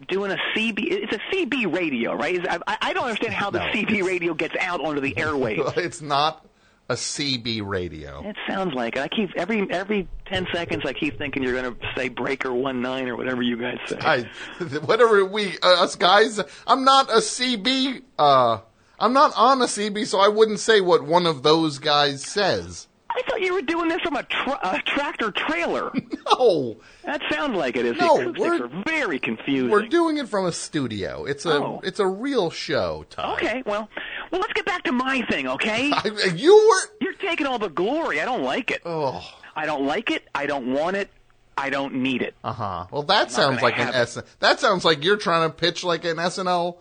doing 0.10 0.32
a 0.32 0.38
CB. 0.56 0.80
It's 0.80 1.14
a 1.14 1.20
CB 1.36 1.74
radio, 1.74 2.14
right? 2.14 2.40
I, 2.50 2.78
I 2.82 2.94
don't 2.94 3.04
understand 3.06 3.34
how 3.34 3.50
the 3.50 3.60
No, 3.60 3.66
CB 3.72 4.04
radio 4.04 4.34
gets 4.34 4.56
out 4.60 4.82
onto 4.82 5.02
the 5.02 5.14
airwaves. 5.18 5.78
it's 5.78 6.02
not 6.02 6.46
a 6.90 6.94
CB 6.96 7.66
radio. 7.66 8.28
It 8.28 8.36
sounds 8.48 8.74
like 8.74 8.96
it. 8.96 9.02
I 9.02 9.08
keep 9.08 9.30
every 9.36 9.70
every 9.72 10.08
ten 10.26 10.48
seconds. 10.52 10.84
I 10.86 10.94
keep 10.94 11.18
thinking 11.18 11.44
you're 11.44 11.62
going 11.62 11.76
to 11.76 11.80
say 11.96 12.10
breaker 12.10 12.52
one 12.52 12.82
nine 12.82 13.08
or 13.08 13.16
whatever 13.16 13.42
you 13.44 13.58
guys 13.58 13.78
say. 13.88 13.98
I, 14.02 14.22
whatever 14.86 15.24
we 15.24 15.58
uh, 15.62 15.84
us 15.84 15.96
guys, 15.96 16.40
I'm 16.66 16.84
not 16.84 17.10
a 17.10 17.18
CB. 17.18 18.02
Uh, 18.18 18.60
I'm 19.00 19.14
not 19.14 19.34
on 19.38 19.62
a 19.62 19.66
CB, 19.66 20.08
so 20.08 20.20
I 20.20 20.28
wouldn't 20.28 20.60
say 20.60 20.82
what 20.82 21.04
one 21.04 21.26
of 21.26 21.44
those 21.44 21.78
guys 21.80 22.24
says. 22.26 22.88
I 23.12 23.22
thought 23.28 23.42
you 23.42 23.54
were 23.56 23.62
doing 23.64 23.90
this 23.90 24.02
from 24.02 24.16
a, 24.16 24.24
tra- 24.24 24.60
a 24.64 24.82
tractor 24.86 25.32
trailer. 25.32 25.92
No, 26.40 26.78
that 27.06 27.22
sounds 27.32 27.56
like 27.58 27.76
it 27.76 27.86
is. 27.86 27.98
No, 27.98 28.32
we're- 28.38 28.62
are 28.62 28.70
very 28.86 29.18
confusing. 29.20 29.70
we're 29.72 29.88
doing 29.88 30.18
it 30.18 30.30
from 30.30 30.46
a 30.46 30.52
studio. 30.52 31.26
It's 31.26 31.44
a 31.46 31.54
Oh. 31.54 31.82
it's 31.84 32.00
a 32.00 32.06
real 32.08 32.52
show, 32.52 33.04
Todd. 33.10 33.34
okay, 33.42 33.64
well, 33.66 33.90
well, 34.32 34.40
let's 34.40 34.54
get 34.54 34.66
back 34.66 34.84
to 34.84 34.92
my 34.92 35.24
thing, 35.30 35.48
okay? 35.48 35.92
I, 35.94 36.32
you 36.36 36.56
were. 36.56 36.96
You're 37.02 37.14
taking 37.14 37.48
all 37.48 37.58
the 37.58 37.68
glory. 37.70 38.22
I 38.22 38.26
don't 38.26 38.44
like 38.44 38.70
it. 38.70 38.84
Oh. 38.86 39.28
I 39.56 39.66
don't 39.66 39.86
like 39.88 40.12
it. 40.12 40.24
I 40.36 40.46
don't 40.46 40.72
want 40.72 40.96
it. 40.98 41.10
I 41.58 41.70
don't 41.72 41.96
need 41.96 42.22
it. 42.22 42.36
Uh 42.44 42.54
huh. 42.54 42.86
Well, 42.92 43.04
that 43.04 43.32
sounds 43.32 43.56
gonna 43.56 43.64
like 43.64 43.80
an 43.80 43.88
have 43.88 43.96
S. 43.96 44.22
That 44.40 44.60
sounds 44.60 44.86
like 44.86 45.04
you're 45.04 45.18
trying 45.18 45.50
to 45.50 45.54
pitch 45.54 45.84
like 45.84 46.06
an 46.06 46.18
SNL 46.18 46.78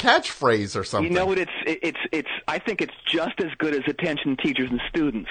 catchphrase 0.00 0.74
or 0.78 0.84
something. 0.84 1.10
You 1.12 1.18
know 1.18 1.26
what? 1.26 1.38
It's 1.38 1.50
it's 1.66 1.98
it's. 2.12 2.28
I 2.48 2.58
think 2.58 2.80
it's 2.80 2.94
just 3.06 3.38
as 3.40 3.50
good 3.58 3.74
as 3.74 3.82
attention 3.86 4.36
teachers 4.36 4.70
and 4.70 4.80
students. 4.88 5.30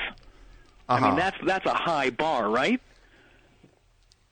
I 0.87 0.95
Uh-huh. 0.97 1.07
mean, 1.07 1.15
that's 1.17 1.37
that's 1.45 1.65
a 1.65 1.73
high 1.73 2.09
bar, 2.09 2.49
right? 2.49 2.81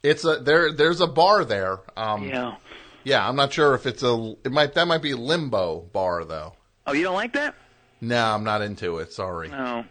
It's 0.04 0.24
a 0.26 0.38
there. 0.38 0.72
There's 0.72 1.02
a 1.02 1.08
bar 1.08 1.44
there. 1.44 1.80
Um, 1.96 2.28
Yeah. 2.28 2.56
yeah, 3.04 3.28
I'm 3.28 3.36
not 3.36 3.52
sure 3.54 3.74
if 3.76 3.86
it's 3.86 4.04
a. 4.04 4.36
It 4.46 4.52
might 4.52 4.74
that 4.76 4.88
might 4.88 5.02
be 5.02 5.14
limbo 5.14 5.82
bar 5.92 6.24
though. 6.26 6.54
Oh, 6.86 6.94
you 6.94 7.04
don't 7.04 7.16
like 7.16 7.34
that? 7.34 7.56
No, 8.00 8.24
I'm 8.34 8.44
not 8.44 8.62
into 8.62 9.00
it. 9.00 9.12
Sorry. 9.12 9.52
Oh. 9.52 9.84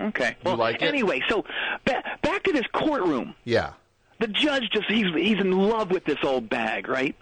Okay. 0.00 0.36
Well, 0.44 0.56
like 0.56 0.76
it? 0.76 0.82
anyway, 0.88 1.20
so 1.28 1.44
ba- 1.84 2.02
back 2.22 2.42
to 2.44 2.52
this 2.52 2.66
courtroom. 2.72 3.34
Yeah. 3.44 3.72
The 4.18 4.28
judge 4.28 4.70
just 4.72 4.88
he's 4.90 5.06
he's 5.14 5.38
in 5.38 5.50
love 5.52 5.90
with 5.90 6.04
this 6.04 6.18
old 6.22 6.48
bag, 6.48 6.88
right? 6.88 7.14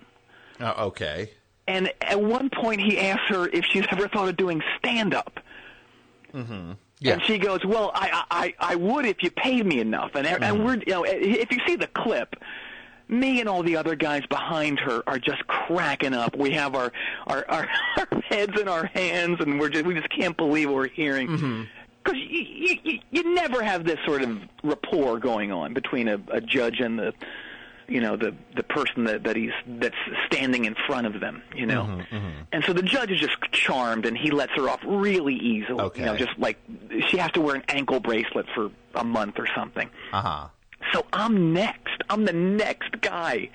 Uh, 0.61 0.75
okay. 0.79 1.31
And 1.69 1.93
at 2.01 2.21
one 2.21 2.49
point 2.49 2.81
he 2.81 2.99
asks 2.99 3.29
her 3.29 3.47
if 3.47 3.65
she's 3.67 3.85
ever 3.91 4.09
thought 4.09 4.29
of 4.29 4.37
doing 4.39 4.63
stand 4.79 5.15
up. 5.15 5.39
Mm-hmm. 6.33 6.73
Yeah. 7.01 7.13
And 7.13 7.23
she 7.23 7.39
goes, 7.39 7.65
"Well, 7.65 7.93
I 7.95 8.25
I 8.31 8.55
I 8.59 8.75
would 8.75 9.05
if 9.05 9.23
you 9.23 9.31
paid 9.31 9.65
me 9.67 9.79
enough." 9.79 10.13
And 10.15 10.27
and 10.27 10.43
mm-hmm. 10.43 10.65
we're 10.65 10.79
you 10.79 10.93
know 10.93 11.05
if 11.05 11.53
you 11.53 11.59
see 11.67 11.77
the 11.77 11.87
clip, 11.87 12.37
me 13.07 13.41
and 13.41 13.49
all 13.49 13.63
the 13.63 13.77
other 13.77 13.95
guys 13.95 14.25
behind 14.27 14.81
her 14.81 15.03
are 15.07 15.19
just 15.19 15.47
cracking 15.47 16.15
up. 16.15 16.35
We 16.37 16.53
have 16.53 16.75
our 16.75 16.91
our 17.27 17.45
our, 17.49 17.69
our 17.99 18.21
heads 18.29 18.59
in 18.59 18.67
our 18.67 18.87
hands, 18.87 19.41
and 19.41 19.61
we're 19.61 19.69
just 19.69 19.85
we 19.85 19.95
just 19.95 20.11
can't 20.11 20.37
believe 20.37 20.69
what 20.69 20.77
we're 20.77 20.89
hearing. 20.89 21.29
Mm-hmm. 21.29 21.63
Because 22.03 22.19
you, 22.19 22.41
you 22.41 22.77
you 22.83 22.99
you 23.11 23.35
never 23.35 23.63
have 23.63 23.85
this 23.85 23.99
sort 24.07 24.23
of 24.23 24.41
rapport 24.65 25.19
going 25.19 25.53
on 25.53 25.75
between 25.75 26.09
a, 26.09 26.19
a 26.33 26.41
judge 26.41 26.81
and 26.81 26.99
the 26.99 27.13
you 27.89 28.01
know 28.01 28.17
the 28.17 28.35
the 28.55 28.63
person 28.63 29.05
that 29.05 29.25
that 29.25 29.35
he's 29.35 29.53
that's 29.67 29.97
standing 30.27 30.65
in 30.67 30.75
front 30.87 31.07
of 31.07 31.21
them 31.21 31.43
you 31.57 31.65
know? 31.67 31.85
Mm-hmm, 31.85 32.29
and 32.53 32.63
so 32.65 32.73
the 32.73 32.83
judge 32.83 33.11
is 33.11 33.19
just 33.21 33.37
charmed 33.51 34.05
and 34.07 34.17
he 34.17 34.31
lets 34.31 34.53
her 34.57 34.69
off 34.69 34.81
really 34.87 35.35
easily 35.35 35.81
Okay. 35.81 36.01
you 36.01 36.07
know 36.07 36.17
just 36.17 36.39
like 36.39 36.59
she 37.09 37.17
has 37.17 37.31
to 37.33 37.41
wear 37.41 37.55
an 37.57 37.65
ankle 37.69 37.99
bracelet 38.01 38.47
for 38.55 38.71
a 38.95 39.05
month 39.05 39.39
or 39.39 39.47
something. 39.57 39.89
Uh 40.13 40.23
huh. 40.23 40.49
so 40.93 41.05
i'm 41.13 41.53
next. 41.53 42.03
I'm 42.11 42.25
the 42.25 42.33
next 42.33 43.01
guy 43.01 43.49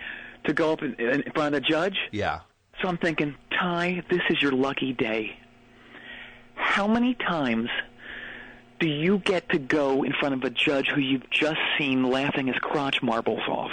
to 0.45 0.53
go 0.53 0.73
up 0.73 0.81
in, 0.81 0.93
in 0.95 1.23
front 1.33 1.53
of 1.55 1.61
the 1.63 1.67
judge. 1.69 1.97
Yeah. 2.11 2.39
so 2.81 2.87
i'm 2.89 2.97
thinking 2.97 3.35
ty 3.51 4.01
this 4.09 4.21
is 4.29 4.41
your 4.41 4.51
lucky 4.53 4.93
day. 4.93 5.37
How 6.55 6.87
many 6.87 7.13
times 7.15 7.69
do 8.79 8.87
you 8.87 9.19
get 9.19 9.47
to 9.49 9.59
go 9.59 10.03
in 10.03 10.13
front 10.13 10.33
of 10.35 10.43
a 10.43 10.49
judge 10.49 10.87
who 10.87 10.99
you've 10.99 11.29
just 11.29 11.59
seen 11.77 12.03
laughing 12.09 12.47
his 12.47 12.57
crotch 12.57 13.01
marbles 13.01 13.47
off 13.47 13.71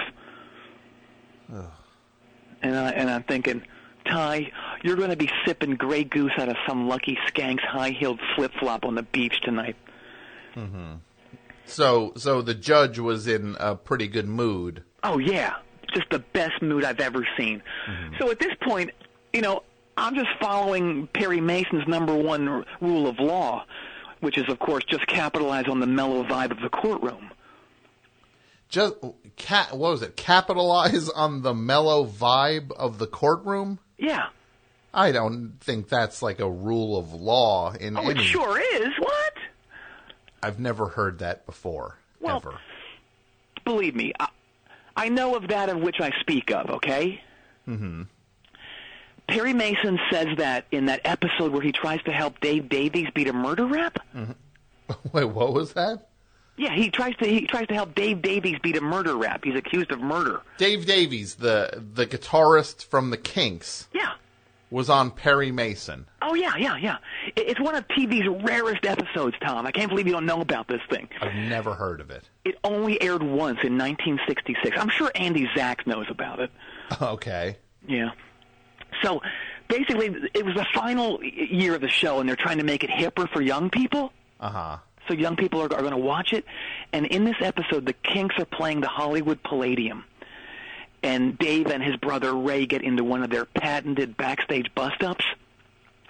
and 2.62 2.76
I 2.76 2.90
and 2.90 3.10
I'm 3.10 3.22
thinking, 3.24 3.62
Ty, 4.06 4.50
you're 4.82 4.96
going 4.96 5.10
to 5.10 5.16
be 5.16 5.30
sipping 5.46 5.76
Grey 5.76 6.04
Goose 6.04 6.32
out 6.38 6.48
of 6.48 6.56
some 6.66 6.88
lucky 6.88 7.18
skank's 7.26 7.64
high-heeled 7.64 8.20
flip-flop 8.34 8.84
on 8.84 8.94
the 8.94 9.02
beach 9.02 9.40
tonight. 9.42 9.76
Mm-hmm. 10.56 10.94
So, 11.66 12.12
so 12.16 12.42
the 12.42 12.54
judge 12.54 12.98
was 12.98 13.26
in 13.28 13.56
a 13.60 13.76
pretty 13.76 14.08
good 14.08 14.26
mood. 14.26 14.82
Oh 15.04 15.18
yeah, 15.18 15.54
just 15.94 16.10
the 16.10 16.18
best 16.18 16.60
mood 16.60 16.84
I've 16.84 17.00
ever 17.00 17.26
seen. 17.38 17.62
Mm-hmm. 17.88 18.14
So 18.18 18.30
at 18.30 18.40
this 18.40 18.54
point, 18.62 18.90
you 19.32 19.40
know, 19.40 19.62
I'm 19.96 20.14
just 20.14 20.30
following 20.40 21.06
Perry 21.08 21.40
Mason's 21.40 21.86
number 21.86 22.14
one 22.14 22.48
r- 22.48 22.64
rule 22.80 23.06
of 23.06 23.18
law, 23.20 23.64
which 24.20 24.36
is 24.36 24.48
of 24.48 24.58
course 24.58 24.82
just 24.84 25.06
capitalize 25.06 25.66
on 25.68 25.78
the 25.78 25.86
mellow 25.86 26.24
vibe 26.24 26.50
of 26.50 26.60
the 26.60 26.70
courtroom. 26.70 27.30
Just 28.70 28.94
cat. 29.36 29.70
What 29.76 29.90
was 29.92 30.02
it? 30.02 30.16
Capitalize 30.16 31.08
on 31.10 31.42
the 31.42 31.52
mellow 31.54 32.06
vibe 32.06 32.72
of 32.72 32.98
the 32.98 33.06
courtroom. 33.06 33.78
Yeah. 33.98 34.26
I 34.94 35.12
don't 35.12 35.54
think 35.60 35.88
that's 35.88 36.22
like 36.22 36.40
a 36.40 36.50
rule 36.50 36.96
of 36.98 37.12
law 37.12 37.72
in 37.72 37.96
Oh, 37.96 38.08
it 38.08 38.16
any. 38.16 38.24
sure 38.24 38.58
is. 38.60 38.88
What? 38.98 39.34
I've 40.42 40.58
never 40.58 40.86
heard 40.86 41.18
that 41.18 41.46
before. 41.46 41.98
Well- 42.20 42.36
ever. 42.36 42.58
believe 43.64 43.94
me, 43.94 44.12
I, 44.18 44.28
I 44.96 45.08
know 45.10 45.36
of 45.36 45.48
that 45.48 45.68
of 45.68 45.78
which 45.80 46.00
I 46.00 46.10
speak 46.20 46.50
of, 46.50 46.70
okay? 46.70 47.22
Mm-hmm. 47.68 48.02
Perry 49.28 49.52
Mason 49.52 49.98
says 50.10 50.26
that 50.38 50.66
in 50.72 50.86
that 50.86 51.00
episode 51.04 51.52
where 51.52 51.62
he 51.62 51.70
tries 51.72 52.02
to 52.02 52.10
help 52.10 52.40
Dave 52.40 52.68
Davies 52.68 53.06
beat 53.14 53.28
a 53.28 53.32
murder 53.32 53.64
rap. 53.66 53.98
Wait, 55.12 55.24
what 55.24 55.52
was 55.52 55.72
that? 55.74 56.08
Yeah, 56.60 56.74
he 56.74 56.90
tries 56.90 57.16
to 57.16 57.26
he 57.26 57.46
tries 57.46 57.66
to 57.68 57.74
help 57.74 57.94
Dave 57.94 58.20
Davies 58.20 58.58
beat 58.62 58.76
a 58.76 58.82
murder 58.82 59.16
rap. 59.16 59.40
He's 59.44 59.54
accused 59.56 59.90
of 59.92 60.00
murder. 60.00 60.42
Dave 60.58 60.84
Davies, 60.84 61.36
the 61.36 61.82
the 61.94 62.06
guitarist 62.06 62.84
from 62.84 63.08
the 63.08 63.16
Kinks, 63.16 63.88
Yeah. 63.94 64.12
was 64.70 64.90
on 64.90 65.10
Perry 65.10 65.50
Mason. 65.52 66.04
Oh 66.20 66.34
yeah, 66.34 66.56
yeah, 66.58 66.76
yeah. 66.76 66.98
It's 67.34 67.58
one 67.58 67.74
of 67.76 67.88
TV's 67.88 68.28
rarest 68.44 68.84
episodes, 68.84 69.36
Tom. 69.42 69.66
I 69.66 69.70
can't 69.72 69.88
believe 69.88 70.06
you 70.06 70.12
don't 70.12 70.26
know 70.26 70.42
about 70.42 70.68
this 70.68 70.82
thing. 70.90 71.08
I've 71.22 71.32
never 71.34 71.72
heard 71.72 71.98
of 72.00 72.10
it. 72.10 72.28
It 72.44 72.56
only 72.62 73.00
aired 73.00 73.22
once 73.22 73.60
in 73.64 73.78
1966. 73.78 74.76
I'm 74.78 74.90
sure 74.90 75.10
Andy 75.14 75.46
Zax 75.56 75.86
knows 75.86 76.06
about 76.10 76.40
it. 76.40 76.50
Okay. 77.00 77.56
Yeah. 77.88 78.10
So 79.02 79.22
basically, 79.68 80.14
it 80.34 80.44
was 80.44 80.54
the 80.56 80.66
final 80.74 81.22
year 81.24 81.74
of 81.76 81.80
the 81.80 81.88
show, 81.88 82.20
and 82.20 82.28
they're 82.28 82.36
trying 82.36 82.58
to 82.58 82.64
make 82.64 82.84
it 82.84 82.90
hipper 82.90 83.28
for 83.32 83.40
young 83.40 83.70
people. 83.70 84.12
Uh 84.40 84.50
huh. 84.50 84.76
So 85.08 85.14
young 85.14 85.36
people 85.36 85.60
are, 85.60 85.64
are 85.64 85.80
going 85.80 85.90
to 85.90 85.96
watch 85.96 86.32
it. 86.32 86.44
And 86.92 87.06
in 87.06 87.24
this 87.24 87.36
episode, 87.40 87.86
the 87.86 87.92
Kinks 87.92 88.36
are 88.38 88.44
playing 88.44 88.80
the 88.80 88.88
Hollywood 88.88 89.42
Palladium. 89.42 90.04
And 91.02 91.38
Dave 91.38 91.68
and 91.68 91.82
his 91.82 91.96
brother 91.96 92.34
Ray 92.34 92.66
get 92.66 92.82
into 92.82 93.02
one 93.02 93.22
of 93.22 93.30
their 93.30 93.46
patented 93.46 94.16
backstage 94.16 94.66
bust 94.74 95.02
ups. 95.02 95.24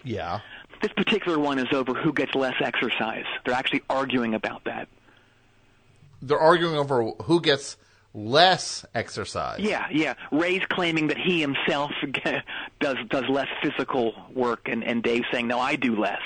Yeah. 0.03 0.41
This 0.83 0.93
particular 0.93 1.39
one 1.39 1.59
is 1.59 1.69
over 1.73 1.95
who 1.95 2.13
gets 2.13 2.35
less 2.35 2.55
exercise. 2.61 3.27
They're 3.45 3.55
actually 3.55 3.83
arguing 3.89 4.35
about 4.35 4.65
that. 4.65 4.89
They're 6.23 6.39
arguing 6.39 6.77
over 6.77 7.11
who 7.23 7.41
gets 7.41 7.77
less 8.15 8.85
exercise. 8.95 9.61
Yeah, 9.61 9.87
yeah. 9.91 10.15
Ray's 10.33 10.63
claiming 10.69 11.09
that 11.09 11.19
he 11.19 11.41
himself 11.41 11.93
does 12.81 12.97
does 13.09 13.25
less 13.29 13.49
physical 13.63 14.15
work, 14.35 14.69
and, 14.69 14.83
and 14.83 15.03
Dave's 15.03 15.27
saying, 15.33 15.47
no, 15.47 15.59
I 15.59 15.77
do 15.77 15.97
less. 15.99 16.21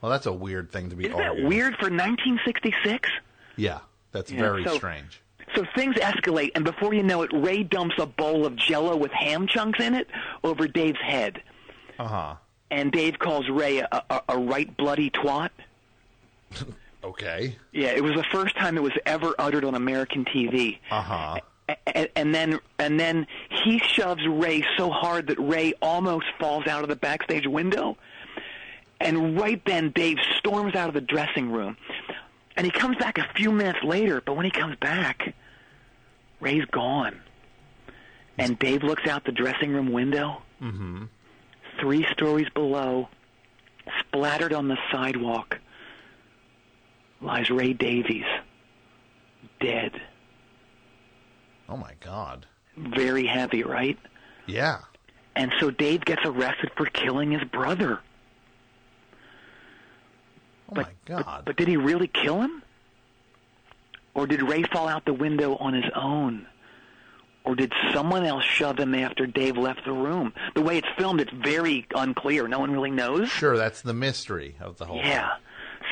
Well, 0.00 0.10
that's 0.10 0.26
a 0.26 0.32
weird 0.32 0.70
thing 0.70 0.90
to 0.90 0.96
be 0.96 1.06
Isn't 1.06 1.16
that 1.18 1.36
weird 1.42 1.74
for 1.76 1.90
1966? 1.90 3.08
Yeah, 3.56 3.78
that's 4.12 4.30
Yeah, 4.30 4.40
very 4.40 4.64
so- 4.64 4.76
strange. 4.76 5.20
So 5.54 5.64
things 5.76 5.94
escalate, 5.96 6.50
and 6.56 6.64
before 6.64 6.92
you 6.92 7.02
know 7.04 7.22
it, 7.22 7.30
Ray 7.32 7.62
dumps 7.62 7.94
a 7.98 8.06
bowl 8.06 8.44
of 8.44 8.56
Jello 8.56 8.96
with 8.96 9.12
ham 9.12 9.46
chunks 9.46 9.78
in 9.80 9.94
it 9.94 10.08
over 10.42 10.66
Dave's 10.66 11.00
head, 11.00 11.40
Uh 12.00 12.08
huh. 12.08 12.34
and 12.70 12.90
Dave 12.90 13.18
calls 13.20 13.48
Ray 13.48 13.78
a, 13.78 13.88
a, 14.10 14.22
a 14.30 14.38
right 14.38 14.76
bloody 14.76 15.10
twat. 15.10 15.50
Okay. 17.04 17.56
Yeah, 17.72 17.88
it 17.90 18.02
was 18.02 18.14
the 18.16 18.24
first 18.32 18.56
time 18.56 18.76
it 18.76 18.82
was 18.82 18.92
ever 19.04 19.32
uttered 19.38 19.64
on 19.64 19.76
American 19.76 20.24
TV. 20.24 20.78
Uh 20.90 21.02
huh. 21.02 21.40
and, 21.94 22.08
and 22.16 22.34
then 22.34 22.58
and 22.80 22.98
then 22.98 23.28
he 23.64 23.78
shoves 23.78 24.26
Ray 24.26 24.64
so 24.76 24.90
hard 24.90 25.28
that 25.28 25.38
Ray 25.38 25.72
almost 25.80 26.26
falls 26.40 26.66
out 26.66 26.82
of 26.82 26.88
the 26.88 26.96
backstage 26.96 27.46
window. 27.46 27.96
And 29.00 29.38
right 29.38 29.60
then, 29.66 29.90
Dave 29.90 30.18
storms 30.38 30.74
out 30.74 30.88
of 30.88 30.94
the 30.94 31.00
dressing 31.00 31.52
room, 31.52 31.76
and 32.56 32.64
he 32.64 32.70
comes 32.70 32.96
back 32.96 33.18
a 33.18 33.28
few 33.34 33.52
minutes 33.52 33.84
later. 33.84 34.22
But 34.24 34.36
when 34.36 34.44
he 34.44 34.50
comes 34.50 34.76
back, 34.76 35.34
Ray's 36.40 36.64
gone, 36.66 37.20
and 38.38 38.58
Dave 38.58 38.82
looks 38.82 39.06
out 39.06 39.24
the 39.24 39.32
dressing 39.32 39.72
room 39.72 39.92
window. 39.92 40.42
Mm-hmm. 40.62 41.04
Three 41.78 42.06
stories 42.12 42.48
below, 42.54 43.08
splattered 44.00 44.54
on 44.54 44.68
the 44.68 44.78
sidewalk, 44.90 45.58
lies 47.20 47.50
Ray 47.50 47.74
Davies, 47.74 48.24
dead. 49.60 49.92
Oh 51.68 51.76
my 51.76 51.92
God. 52.00 52.46
Very 52.76 53.26
heavy, 53.26 53.62
right? 53.62 53.98
Yeah. 54.46 54.78
And 55.34 55.52
so 55.60 55.70
Dave 55.70 56.04
gets 56.04 56.22
arrested 56.24 56.70
for 56.76 56.86
killing 56.86 57.32
his 57.32 57.44
brother. 57.44 58.00
Oh 60.68 60.74
But, 60.74 60.86
my 60.86 60.92
God. 61.22 61.42
But 61.44 61.56
did 61.56 61.68
he 61.68 61.76
really 61.76 62.08
kill 62.08 62.40
him? 62.40 62.62
Or 64.14 64.26
did 64.26 64.42
Ray 64.42 64.62
fall 64.64 64.88
out 64.88 65.04
the 65.04 65.12
window 65.12 65.56
on 65.56 65.74
his 65.74 65.84
own? 65.94 66.46
Or 67.44 67.54
did 67.54 67.72
someone 67.92 68.24
else 68.24 68.42
shove 68.44 68.78
him 68.78 68.94
after 68.94 69.26
Dave 69.26 69.56
left 69.56 69.84
the 69.84 69.92
room? 69.92 70.32
The 70.54 70.62
way 70.62 70.78
it's 70.78 70.88
filmed, 70.98 71.20
it's 71.20 71.30
very 71.32 71.86
unclear. 71.94 72.48
No 72.48 72.58
one 72.58 72.72
really 72.72 72.90
knows. 72.90 73.28
sure, 73.28 73.56
that's 73.56 73.82
the 73.82 73.92
mystery 73.94 74.56
of 74.60 74.78
the 74.78 74.86
whole. 74.86 74.96
Thing. 74.96 75.06
Yeah. 75.06 75.30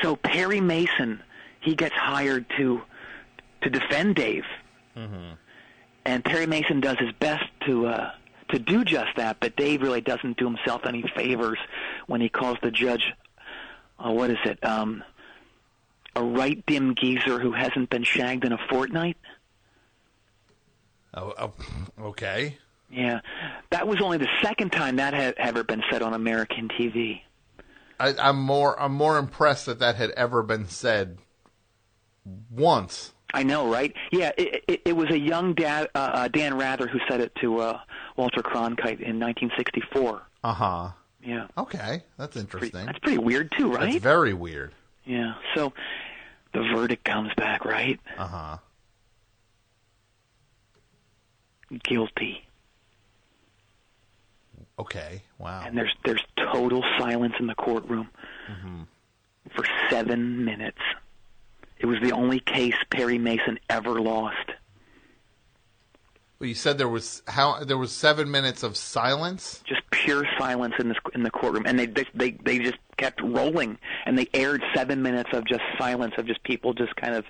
So 0.01 0.17
Perry 0.17 0.59
Mason, 0.59 1.21
he 1.61 1.75
gets 1.75 1.95
hired 1.95 2.45
to 2.57 2.81
to 3.61 3.69
defend 3.69 4.15
Dave, 4.15 4.43
and 6.05 6.23
Perry 6.25 6.45
Mason 6.45 6.81
does 6.81 6.97
his 6.99 7.11
best 7.19 7.45
to 7.65 7.87
uh, 7.87 8.11
to 8.49 8.59
do 8.59 8.83
just 8.83 9.15
that. 9.15 9.37
But 9.39 9.55
Dave 9.55 9.81
really 9.81 10.01
doesn't 10.01 10.37
do 10.37 10.45
himself 10.45 10.81
any 10.85 11.03
favors 11.15 11.57
when 12.07 12.19
he 12.21 12.27
calls 12.29 12.57
the 12.61 12.71
judge. 12.71 13.13
Uh, 13.97 14.11
what 14.11 14.29
is 14.29 14.37
it? 14.45 14.63
Um, 14.63 15.03
a 16.15 16.23
right 16.23 16.63
dim 16.65 16.95
geezer 16.95 17.39
who 17.39 17.51
hasn't 17.51 17.89
been 17.89 18.03
shagged 18.03 18.45
in 18.45 18.51
a 18.51 18.57
fortnight. 18.69 19.17
Oh, 21.13 21.33
oh, 21.37 21.53
okay. 21.99 22.57
Yeah, 22.89 23.21
that 23.71 23.87
was 23.87 24.01
only 24.01 24.17
the 24.17 24.29
second 24.41 24.71
time 24.71 24.97
that 24.97 25.13
had 25.13 25.35
ever 25.37 25.63
been 25.63 25.83
said 25.89 26.01
on 26.01 26.13
American 26.13 26.69
TV. 26.69 27.21
I, 27.99 28.13
I'm 28.19 28.39
more. 28.39 28.79
I'm 28.79 28.93
more 28.93 29.17
impressed 29.17 29.65
that 29.65 29.79
that 29.79 29.95
had 29.95 30.11
ever 30.11 30.43
been 30.43 30.67
said 30.67 31.17
once. 32.49 33.13
I 33.33 33.43
know, 33.43 33.69
right? 33.69 33.93
Yeah, 34.11 34.31
it, 34.37 34.63
it, 34.67 34.81
it 34.85 34.95
was 34.95 35.09
a 35.09 35.19
young 35.19 35.53
dad, 35.55 35.89
uh, 35.95 35.97
uh, 35.97 36.27
Dan 36.27 36.57
Rather 36.57 36.87
who 36.87 36.99
said 37.09 37.19
it 37.19 37.33
to 37.41 37.59
uh, 37.59 37.79
Walter 38.15 38.41
Cronkite 38.41 39.01
in 39.01 39.19
1964. 39.19 40.21
Uh 40.43 40.53
huh. 40.53 40.91
Yeah. 41.25 41.47
Okay, 41.57 42.03
that's 42.17 42.33
Pretty, 42.33 42.39
interesting. 42.41 42.85
that's 42.85 42.99
pretty 42.99 43.17
weird 43.17 43.51
too, 43.57 43.71
right? 43.71 43.91
That's 43.91 44.03
very 44.03 44.33
weird. 44.33 44.73
yeah. 45.05 45.33
So 45.55 45.73
the 46.53 46.61
verdict 46.73 47.03
comes 47.03 47.33
back, 47.35 47.65
right? 47.65 47.99
Uh 48.17 48.27
huh. 48.27 48.57
Guilty. 51.83 52.43
Okay. 54.77 55.23
Wow. 55.39 55.63
And 55.65 55.77
there's 55.77 55.93
there's 56.03 56.23
total 56.51 56.83
silence 56.99 57.33
in 57.39 57.47
the 57.47 57.55
courtroom 57.55 58.09
for 59.55 59.65
seven 59.89 60.43
minutes. 60.45 60.79
It 61.79 61.85
was 61.87 61.97
the 62.01 62.11
only 62.11 62.39
case 62.39 62.75
Perry 62.89 63.17
Mason 63.17 63.59
ever 63.69 63.99
lost. 64.01 64.51
Well, 66.39 66.49
you 66.49 66.55
said 66.55 66.77
there 66.77 66.89
was 66.89 67.23
how 67.27 67.63
there 67.63 67.77
was 67.77 67.91
seven 67.91 68.29
minutes 68.29 68.63
of 68.63 68.75
silence. 68.75 69.61
Just 69.65 69.81
pure 69.91 70.25
silence 70.37 70.73
in 70.79 70.89
this 70.89 70.97
in 71.13 71.23
the 71.23 71.31
courtroom, 71.31 71.65
and 71.65 71.79
they 71.79 71.85
they 71.85 72.05
they, 72.13 72.31
they 72.31 72.59
just 72.59 72.77
kept 72.97 73.21
rolling, 73.21 73.77
and 74.05 74.17
they 74.17 74.27
aired 74.33 74.61
seven 74.73 75.01
minutes 75.01 75.29
of 75.33 75.45
just 75.45 75.61
silence 75.77 76.13
of 76.17 76.25
just 76.25 76.43
people 76.43 76.73
just 76.73 76.95
kind 76.97 77.15
of 77.15 77.25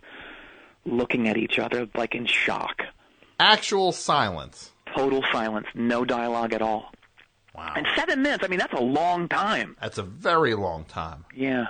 looking 0.85 1.27
at 1.27 1.37
each 1.37 1.59
other 1.59 1.87
like 1.95 2.15
in 2.15 2.25
shock. 2.25 2.81
Actual 3.39 3.91
silence. 3.91 4.71
Total 4.95 5.23
silence, 5.31 5.67
no 5.75 6.05
dialogue 6.05 6.53
at 6.53 6.61
all. 6.61 6.91
Wow. 7.53 7.73
And 7.75 7.87
seven 7.95 8.21
minutes, 8.21 8.43
I 8.43 8.47
mean, 8.47 8.59
that's 8.59 8.73
a 8.73 8.81
long 8.81 9.27
time. 9.29 9.77
That's 9.79 9.97
a 9.97 10.03
very 10.03 10.55
long 10.55 10.83
time. 10.85 11.25
Yeah. 11.33 11.67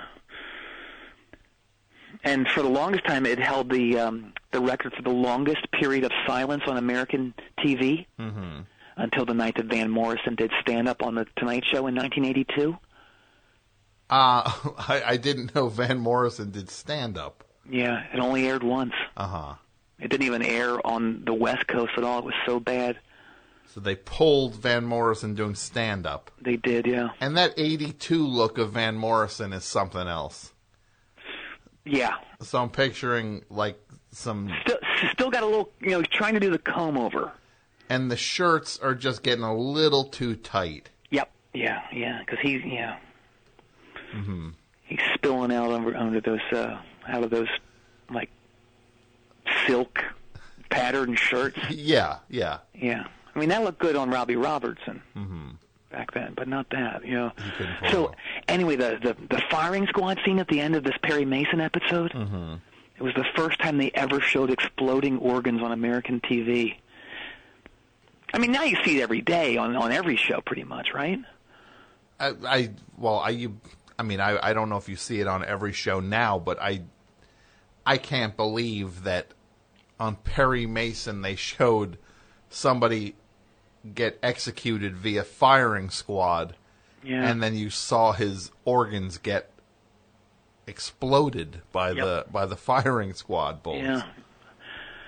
And 2.26 2.46
for 2.48 2.60
the 2.62 2.68
longest 2.68 3.06
time, 3.06 3.24
it 3.24 3.38
held 3.38 3.70
the 3.70 3.98
um, 3.98 4.32
the 4.50 4.60
record 4.60 4.92
for 4.94 5.02
the 5.02 5.10
longest 5.10 5.70
period 5.70 6.02
of 6.04 6.10
silence 6.26 6.64
on 6.66 6.76
American 6.76 7.32
TV 7.58 8.06
Mm-hmm. 8.18 8.62
until 8.96 9.24
the 9.24 9.32
night 9.34 9.54
that 9.56 9.66
Van 9.66 9.90
Morrison 9.90 10.34
did 10.34 10.50
stand 10.60 10.88
up 10.88 11.02
on 11.02 11.14
the 11.14 11.26
Tonight 11.36 11.64
Show 11.70 11.86
in 11.86 11.94
1982. 11.94 12.76
Uh, 14.10 14.52
I, 14.88 15.02
I 15.06 15.16
didn't 15.16 15.54
know 15.54 15.68
Van 15.68 15.98
Morrison 15.98 16.50
did 16.50 16.68
stand 16.70 17.16
up. 17.16 17.44
Yeah, 17.70 18.02
it 18.12 18.18
only 18.18 18.46
aired 18.48 18.62
once. 18.62 18.92
Uh 19.16 19.26
huh. 19.26 19.54
It 19.98 20.08
didn't 20.08 20.26
even 20.26 20.42
air 20.42 20.84
on 20.86 21.22
the 21.24 21.32
West 21.34 21.66
Coast 21.68 21.92
at 21.96 22.04
all. 22.04 22.18
It 22.20 22.24
was 22.26 22.34
so 22.44 22.60
bad. 22.60 22.98
So 23.72 23.80
they 23.80 23.94
pulled 23.96 24.54
Van 24.56 24.84
Morrison 24.84 25.34
doing 25.34 25.54
stand 25.54 26.06
up. 26.06 26.30
They 26.40 26.56
did, 26.56 26.86
yeah. 26.86 27.10
And 27.20 27.36
that 27.36 27.54
82 27.56 28.26
look 28.26 28.58
of 28.58 28.72
Van 28.72 28.94
Morrison 28.96 29.52
is 29.52 29.64
something 29.64 30.06
else. 30.06 30.52
Yeah. 31.86 32.14
So 32.40 32.60
I'm 32.60 32.68
picturing 32.70 33.44
like 33.48 33.78
some, 34.10 34.52
Still, 34.64 34.78
still 35.12 35.30
got 35.30 35.42
a 35.42 35.46
little, 35.46 35.70
you 35.80 35.90
know, 35.90 36.02
trying 36.02 36.34
to 36.34 36.40
do 36.40 36.50
the 36.50 36.58
comb 36.58 36.98
over. 36.98 37.32
and 37.88 38.10
the 38.10 38.16
shirts 38.16 38.78
are 38.78 38.94
just 38.94 39.22
getting 39.22 39.44
a 39.44 39.54
little 39.56 40.04
too 40.04 40.34
tight. 40.36 40.90
Yep. 41.10 41.30
Yeah, 41.54 41.82
yeah, 41.92 42.20
because 42.20 42.38
he's 42.42 42.62
yeah. 42.64 42.98
Mm-hmm. 44.14 44.50
He's 44.84 45.00
spilling 45.14 45.52
out 45.52 45.70
under, 45.70 45.96
under 45.96 46.20
those 46.20 46.40
uh, 46.52 46.78
out 47.08 47.22
of 47.24 47.30
those 47.30 47.48
like 48.10 48.30
silk 49.66 50.02
patterned 50.70 51.18
shirts. 51.18 51.58
Yeah, 51.70 52.18
yeah. 52.28 52.58
Yeah, 52.74 53.06
I 53.34 53.38
mean 53.38 53.48
that 53.50 53.62
looked 53.64 53.78
good 53.78 53.96
on 53.96 54.10
Robbie 54.10 54.36
Robertson 54.36 55.02
back 55.96 56.12
then, 56.12 56.34
but 56.36 56.46
not 56.46 56.68
that. 56.70 57.06
You 57.06 57.14
know. 57.14 57.32
it 57.58 57.90
So 57.90 58.12
anyway, 58.48 58.76
the, 58.76 58.98
the 59.02 59.16
the 59.34 59.42
firing 59.50 59.86
squad 59.86 60.20
scene 60.24 60.38
at 60.38 60.48
the 60.48 60.60
end 60.60 60.76
of 60.76 60.84
this 60.84 60.96
Perry 61.02 61.24
Mason 61.24 61.60
episode. 61.60 62.12
Mm-hmm. 62.12 62.54
It 62.98 63.02
was 63.02 63.14
the 63.14 63.24
first 63.34 63.58
time 63.60 63.78
they 63.78 63.90
ever 63.94 64.20
showed 64.20 64.50
exploding 64.50 65.18
organs 65.18 65.62
on 65.62 65.72
American 65.72 66.20
TV. 66.20 66.76
I 68.32 68.38
mean, 68.38 68.52
now 68.52 68.64
you 68.64 68.76
see 68.84 68.98
it 68.98 69.02
every 69.02 69.22
day 69.22 69.56
on 69.56 69.74
on 69.74 69.90
every 69.90 70.16
show, 70.16 70.40
pretty 70.42 70.64
much, 70.64 70.88
right? 70.94 71.18
I, 72.20 72.32
I 72.46 72.70
well, 72.98 73.18
I 73.18 73.30
you, 73.30 73.58
I 73.98 74.02
mean, 74.02 74.20
I, 74.20 74.38
I 74.50 74.52
don't 74.52 74.68
know 74.68 74.76
if 74.76 74.88
you 74.88 74.96
see 74.96 75.20
it 75.20 75.26
on 75.26 75.44
every 75.44 75.72
show 75.72 76.00
now, 76.00 76.38
but 76.38 76.60
I, 76.60 76.82
I 77.86 77.96
can't 77.96 78.36
believe 78.36 79.04
that 79.04 79.28
on 79.98 80.16
Perry 80.16 80.66
Mason 80.66 81.22
they 81.22 81.36
showed 81.36 81.96
somebody 82.50 83.16
get 83.94 84.18
executed 84.22 84.96
via 84.96 85.22
firing 85.24 85.90
squad, 85.90 86.56
Yeah. 87.02 87.28
and 87.28 87.42
then 87.42 87.54
you 87.56 87.70
saw 87.70 88.12
his 88.12 88.50
organs 88.64 89.18
get 89.18 89.50
exploded 90.66 91.62
by 91.72 91.90
Yep. 91.90 92.04
the 92.04 92.24
by 92.32 92.46
the 92.46 92.56
firing 92.56 93.14
squad 93.14 93.62
bullets. 93.62 93.84
yeah. 93.84 94.02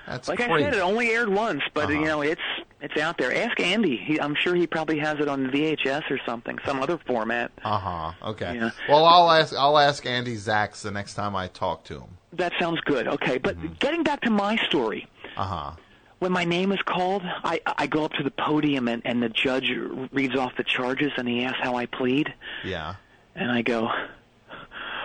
That's 0.07 0.27
Like 0.27 0.39
crazy. 0.39 0.53
I 0.55 0.61
said, 0.71 0.75
it 0.75 0.81
only 0.81 1.11
aired 1.11 1.29
once, 1.29 1.63
but 1.75 1.85
Uh-huh. 1.85 1.93
you 1.93 2.05
know 2.05 2.23
it's 2.23 2.41
it's 2.81 2.97
out 2.97 3.19
there. 3.19 3.35
Ask 3.35 3.59
Andy. 3.61 3.97
He, 3.97 4.21
I'm 4.21 4.37
sure 4.37 4.55
he 4.55 4.67
probably 4.67 4.99
has 5.01 5.19
it 5.19 5.27
on 5.29 5.51
VHS 5.51 6.09
or 6.11 6.19
something, 6.25 6.59
some 6.65 6.81
other 6.81 6.97
format. 7.07 7.51
uh 7.65 7.79
huh. 7.79 8.13
Okay. 8.31 8.55
Yeah. 8.55 8.71
Well, 8.89 9.05
I'll 9.05 9.31
ask 9.31 9.53
I'll 9.55 9.79
ask 9.79 10.07
Andy 10.07 10.37
Zax 10.37 10.83
the 10.83 10.93
next 10.93 11.15
time 11.15 11.35
I 11.37 11.49
talk 11.49 11.85
to 11.85 11.95
him. 12.01 12.19
That 12.33 12.53
sounds 12.61 12.81
good. 12.83 13.09
Okay, 13.09 13.39
but 13.39 13.57
Mm-hmm. 13.57 13.75
getting 13.81 14.03
back 14.05 14.21
to 14.23 14.31
my 14.31 14.57
story, 14.69 15.09
Uh 15.37 15.45
huh. 15.45 15.71
When 16.19 16.33
my 16.33 16.45
name 16.45 16.73
is 16.73 16.81
called, 16.83 17.23
I 17.25 17.61
I 17.67 17.87
go 17.87 18.05
up 18.05 18.13
to 18.15 18.23
the 18.23 18.31
podium 18.31 18.89
and 18.89 19.03
and 19.05 19.23
the 19.23 19.29
judge 19.29 19.71
reads 20.13 20.37
off 20.37 20.53
the 20.57 20.65
charges 20.65 21.13
and 21.17 21.29
he 21.29 21.45
asks 21.45 21.59
how 21.63 21.77
I 21.77 21.87
plead, 21.87 22.33
Yeah. 22.65 22.95
and 23.35 23.51
I 23.51 23.63
go, 23.63 23.89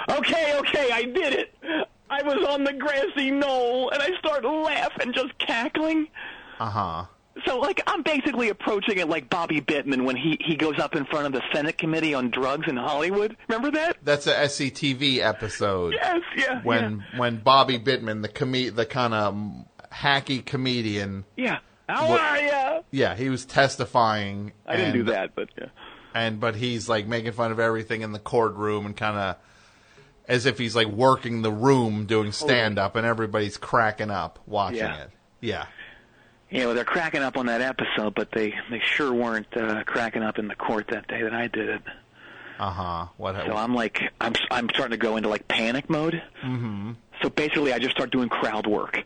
okay, 0.10 0.58
okay, 0.60 0.89
I 0.91 1.04
did 1.04 1.34
it. 1.34 1.54
I 2.10 2.21
was 2.23 2.45
on 2.47 2.63
the 2.63 2.73
grassy 2.73 3.32
knoll 3.32 3.89
and 3.89 4.02
I 4.02 4.10
start 4.19 4.43
laughing, 4.45 5.13
just 5.13 5.38
cackling. 5.39 6.08
Uh 6.60 6.69
huh. 6.69 7.06
So, 7.47 7.58
like, 7.60 7.82
I'm 7.88 8.04
basically 8.04 8.49
approaching 8.49 8.99
it 8.99 9.10
like 9.10 9.28
Bobby 9.28 9.60
Bittman 9.60 10.06
when 10.06 10.15
he 10.15 10.38
he 10.39 10.56
goes 10.56 10.78
up 10.78 10.95
in 10.95 11.04
front 11.06 11.26
of 11.26 11.32
the 11.34 11.41
Senate 11.52 11.80
Committee 11.80 12.13
on 12.13 12.30
Drugs 12.30 12.67
in 12.67 12.78
Hollywood. 12.78 13.36
Remember 13.49 13.71
that? 13.71 13.97
That's 14.04 14.28
a 14.28 14.36
SCTV 14.36 15.17
episode. 15.17 15.93
Yes, 15.95 16.21
yeah. 16.38 16.62
when 16.63 17.04
when 17.17 17.38
Bobby 17.38 17.80
Bittman, 17.80 18.21
the 18.21 18.28
com- 18.30 18.52
the 18.76 18.86
kind 18.86 19.15
of 19.15 19.36
hacky 19.93 20.43
comedian, 20.45 21.25
yeah. 21.38 21.60
How 21.88 22.08
What- 22.10 22.21
are 22.21 22.39
ya? 22.41 22.82
yeah, 22.91 23.15
he 23.15 23.29
was 23.29 23.45
testifying. 23.45 24.53
I 24.65 24.77
didn't 24.77 24.93
do 24.93 25.03
that, 25.03 25.36
but 25.36 25.49
yeah. 25.58 25.67
And 26.15 26.39
but 26.39 26.56
he's 26.56 26.88
like 26.88 27.08
making 27.08 27.32
fun 27.34 27.51
of 27.51 27.60
everything 27.60 28.01
in 28.01 28.12
the 28.12 28.19
courtroom 28.19 28.86
and 28.86 28.95
kind 28.95 29.17
of 29.17 29.36
as 30.27 30.45
if 30.45 30.58
he's 30.58 30.75
like 30.75 30.88
working 30.88 31.41
the 31.41 31.51
room 31.51 32.06
doing 32.06 32.32
stand 32.32 32.79
up, 32.79 32.95
and 32.95 33.06
everybody's 33.06 33.58
cracking 33.58 34.10
up 34.12 34.39
watching 34.45 34.77
Yeah. 34.79 34.97
it. 35.03 35.10
Yeah. 35.41 35.65
Yeah, 36.49 36.65
well, 36.67 36.75
they're 36.75 36.86
cracking 36.86 37.23
up 37.23 37.36
on 37.36 37.47
that 37.47 37.62
episode, 37.62 38.13
but 38.15 38.32
they 38.32 38.53
they 38.69 38.79
sure 38.79 39.12
weren't 39.12 39.47
uh, 39.58 39.84
cracking 39.86 40.21
up 40.23 40.38
in 40.38 40.47
the 40.47 40.56
court 40.56 40.88
that 40.89 41.08
day 41.08 41.23
that 41.23 41.34
I 41.34 41.47
did 41.47 41.67
it. 41.67 41.82
Uh 42.60 42.69
huh. 42.69 43.06
What? 43.17 43.36
So 43.47 43.56
I'm 43.56 43.73
like, 43.73 43.99
I'm 44.21 44.34
I'm 44.51 44.69
starting 44.69 44.91
to 44.91 44.97
go 44.97 45.17
into 45.17 45.29
like 45.29 45.47
panic 45.47 45.89
mode. 45.89 46.21
Mm-hmm. 46.45 46.91
So 47.23 47.29
basically, 47.29 47.73
I 47.73 47.79
just 47.79 47.95
start 47.95 48.12
doing 48.12 48.29
crowd 48.29 48.67
work. 48.67 48.99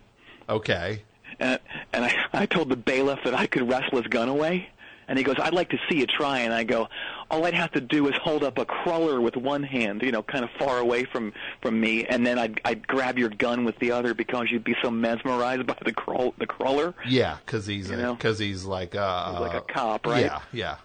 Okay. 0.50 1.04
and, 1.40 1.60
and 1.94 2.06
I, 2.06 2.16
I 2.34 2.46
told 2.46 2.70
the 2.70 2.76
bailiff 2.76 3.20
that 3.24 3.34
I 3.34 3.48
could 3.48 3.70
wrestle 3.70 3.98
his 3.98 4.08
gun 4.08 4.30
away. 4.30 4.70
And 5.10 5.18
he 5.18 5.24
goes, 5.24 5.38
I'd 5.40 5.54
like 5.54 5.70
to 5.70 5.80
see 5.90 6.00
you 6.00 6.06
try. 6.06 6.40
And 6.40 6.54
I 6.54 6.66
go, 6.66 6.90
all 7.32 7.46
I'd 7.46 7.54
have 7.54 7.72
to 7.72 7.80
do 7.80 8.10
is 8.10 8.16
hold 8.22 8.44
up 8.44 8.58
a 8.58 8.66
crawler 8.66 9.22
with 9.22 9.38
one 9.38 9.64
hand, 9.64 10.02
you 10.02 10.12
know, 10.12 10.22
kind 10.22 10.44
of 10.44 10.50
far 10.60 10.80
away 10.80 11.06
from 11.06 11.32
from 11.62 11.80
me, 11.80 12.04
and 12.06 12.28
then 12.28 12.38
I'd 12.38 12.60
I'd 12.66 12.86
grab 12.88 13.18
your 13.18 13.30
gun 13.30 13.64
with 13.64 13.80
the 13.80 13.90
other 13.92 14.14
because 14.14 14.52
you'd 14.52 14.66
be 14.66 14.76
so 14.82 14.92
mesmerized 14.92 15.66
by 15.66 15.78
the 15.86 15.94
crawl 15.94 16.34
the 16.38 16.46
crawler. 16.46 16.94
Yeah, 17.08 17.38
because 17.46 17.66
he's 17.66 17.90
You 17.90 17.96
know? 17.96 18.16
because 18.16 18.38
he's 18.38 18.66
like 18.66 18.96
uh 18.96 19.38
like 19.40 19.54
a 19.54 19.62
cop, 19.62 20.06
right? 20.08 20.26
Yeah, 20.26 20.42
yeah. 20.52 20.76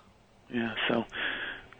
Yeah. 0.52 0.74
So. 0.86 1.04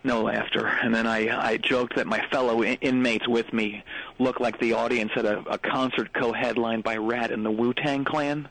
No 0.05 0.23
laughter, 0.23 0.67
and 0.67 0.93
then 0.95 1.07
I 1.07 1.29
I 1.53 1.57
joked 1.59 1.95
that 1.97 2.07
my 2.09 2.21
fellow 2.31 2.63
in- 2.63 2.79
inmates 2.81 3.29
with 3.29 3.53
me 3.53 3.85
looked 4.19 4.41
like 4.41 4.59
the 4.59 4.73
audience 4.73 5.13
at 5.17 5.25
a, 5.25 5.39
a 5.49 5.59
concert 5.59 6.13
co-headlined 6.13 6.83
by 6.83 6.97
Ratt 6.97 7.31
and 7.31 7.47
the 7.47 7.51
Wu 7.53 7.73
Tang 7.73 8.05
Clan. 8.05 8.49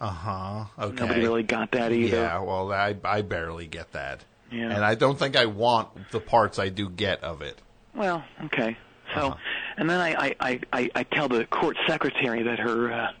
Uh 0.00 0.08
huh. 0.10 0.64
Okay. 0.78 1.00
Nobody 1.00 1.20
really 1.20 1.42
got 1.44 1.70
that 1.72 1.92
either. 1.92 2.16
Yeah, 2.16 2.40
well, 2.40 2.72
I 2.72 2.96
I 3.04 3.22
barely 3.22 3.66
get 3.68 3.92
that, 3.92 4.24
Yeah. 4.50 4.64
and 4.70 4.84
I 4.84 4.96
don't 4.96 5.16
think 5.18 5.36
I 5.36 5.46
want 5.46 6.10
the 6.10 6.18
parts 6.20 6.58
I 6.58 6.68
do 6.70 6.88
get 6.90 7.22
of 7.22 7.40
it. 7.42 7.60
Well, 7.94 8.24
okay. 8.46 8.76
So, 9.14 9.28
Uh-huh. 9.28 9.36
and 9.76 9.88
then 9.88 10.00
I, 10.00 10.34
I, 10.40 10.60
I, 10.72 10.90
I, 10.96 11.02
tell 11.04 11.28
the 11.28 11.44
court 11.44 11.76
secretary 11.86 12.42
that 12.42 12.58
her 12.58 12.92
uh, 12.92 13.12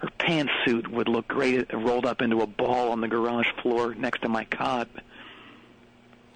her 0.00 0.08
pantsuit 0.18 0.88
would 0.88 1.08
look 1.08 1.28
great 1.28 1.70
rolled 1.74 2.06
up 2.06 2.22
into 2.22 2.40
a 2.40 2.46
ball 2.46 2.90
on 2.90 3.02
the 3.02 3.08
garage 3.08 3.48
floor 3.60 3.94
next 3.94 4.22
to 4.22 4.28
my 4.30 4.44
cot. 4.46 4.88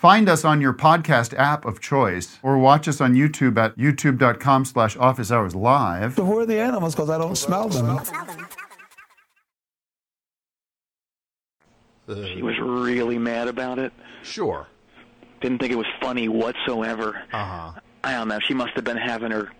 Find 0.00 0.30
us 0.30 0.46
on 0.46 0.62
your 0.62 0.72
podcast 0.72 1.34
app 1.38 1.66
of 1.66 1.78
choice 1.78 2.38
or 2.42 2.56
watch 2.56 2.88
us 2.88 3.02
on 3.02 3.12
YouTube 3.12 3.58
at 3.58 3.76
youtube.com 3.76 4.64
slash 4.64 4.96
office 4.96 5.30
hours 5.30 5.54
live. 5.54 6.14
So 6.14 6.24
where 6.24 6.40
are 6.40 6.46
the 6.46 6.58
animals? 6.58 6.94
Because 6.94 7.10
I 7.10 7.18
don't 7.18 7.36
smell 7.36 7.68
them. 7.68 8.00
She 12.08 12.40
was 12.40 12.58
really 12.58 13.18
mad 13.18 13.46
about 13.46 13.78
it. 13.78 13.92
Sure. 14.22 14.66
Didn't 15.42 15.58
think 15.58 15.70
it 15.70 15.76
was 15.76 15.86
funny 16.00 16.28
whatsoever. 16.28 17.22
Uh 17.30 17.44
huh. 17.44 17.80
I 18.02 18.12
don't 18.12 18.28
know. 18.28 18.38
She 18.48 18.54
must 18.54 18.72
have 18.76 18.84
been 18.84 18.96
having 18.96 19.30
her 19.30 19.50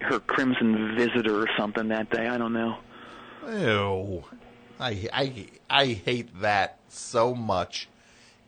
her 0.00 0.20
crimson 0.20 0.96
visitor 0.96 1.42
or 1.42 1.48
something 1.58 1.88
that 1.88 2.08
day. 2.08 2.28
I 2.28 2.38
don't 2.38 2.54
know. 2.54 2.78
Ew. 3.46 4.24
I, 4.80 5.06
I, 5.12 5.46
I 5.68 5.86
hate 5.88 6.40
that 6.40 6.78
so 6.88 7.34
much. 7.34 7.90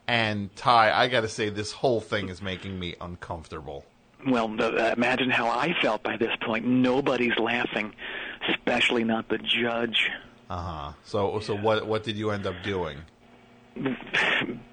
And 0.07 0.55
Ty, 0.55 0.93
I 0.93 1.09
gotta 1.09 1.29
say, 1.29 1.49
this 1.49 1.73
whole 1.73 2.01
thing 2.01 2.29
is 2.29 2.43
making 2.43 2.79
me 2.79 2.95
uncomfortable. 3.01 3.87
Well, 4.27 4.49
the, 4.49 4.91
uh, 4.91 4.95
imagine 4.97 5.31
how 5.31 5.49
I 5.49 5.75
felt 5.81 6.03
by 6.03 6.17
this 6.17 6.33
point. 6.43 6.67
Nobody's 6.67 7.37
laughing, 7.39 7.95
especially 8.49 9.05
not 9.05 9.29
the 9.29 9.39
judge. 9.39 10.11
Uh 10.51 10.57
huh. 10.57 10.93
So, 11.05 11.41
so 11.41 11.57
what, 11.57 11.87
what 11.87 12.05
did 12.05 12.17
you 12.17 12.31
end 12.31 12.47
up 12.47 12.55
doing? 12.63 12.99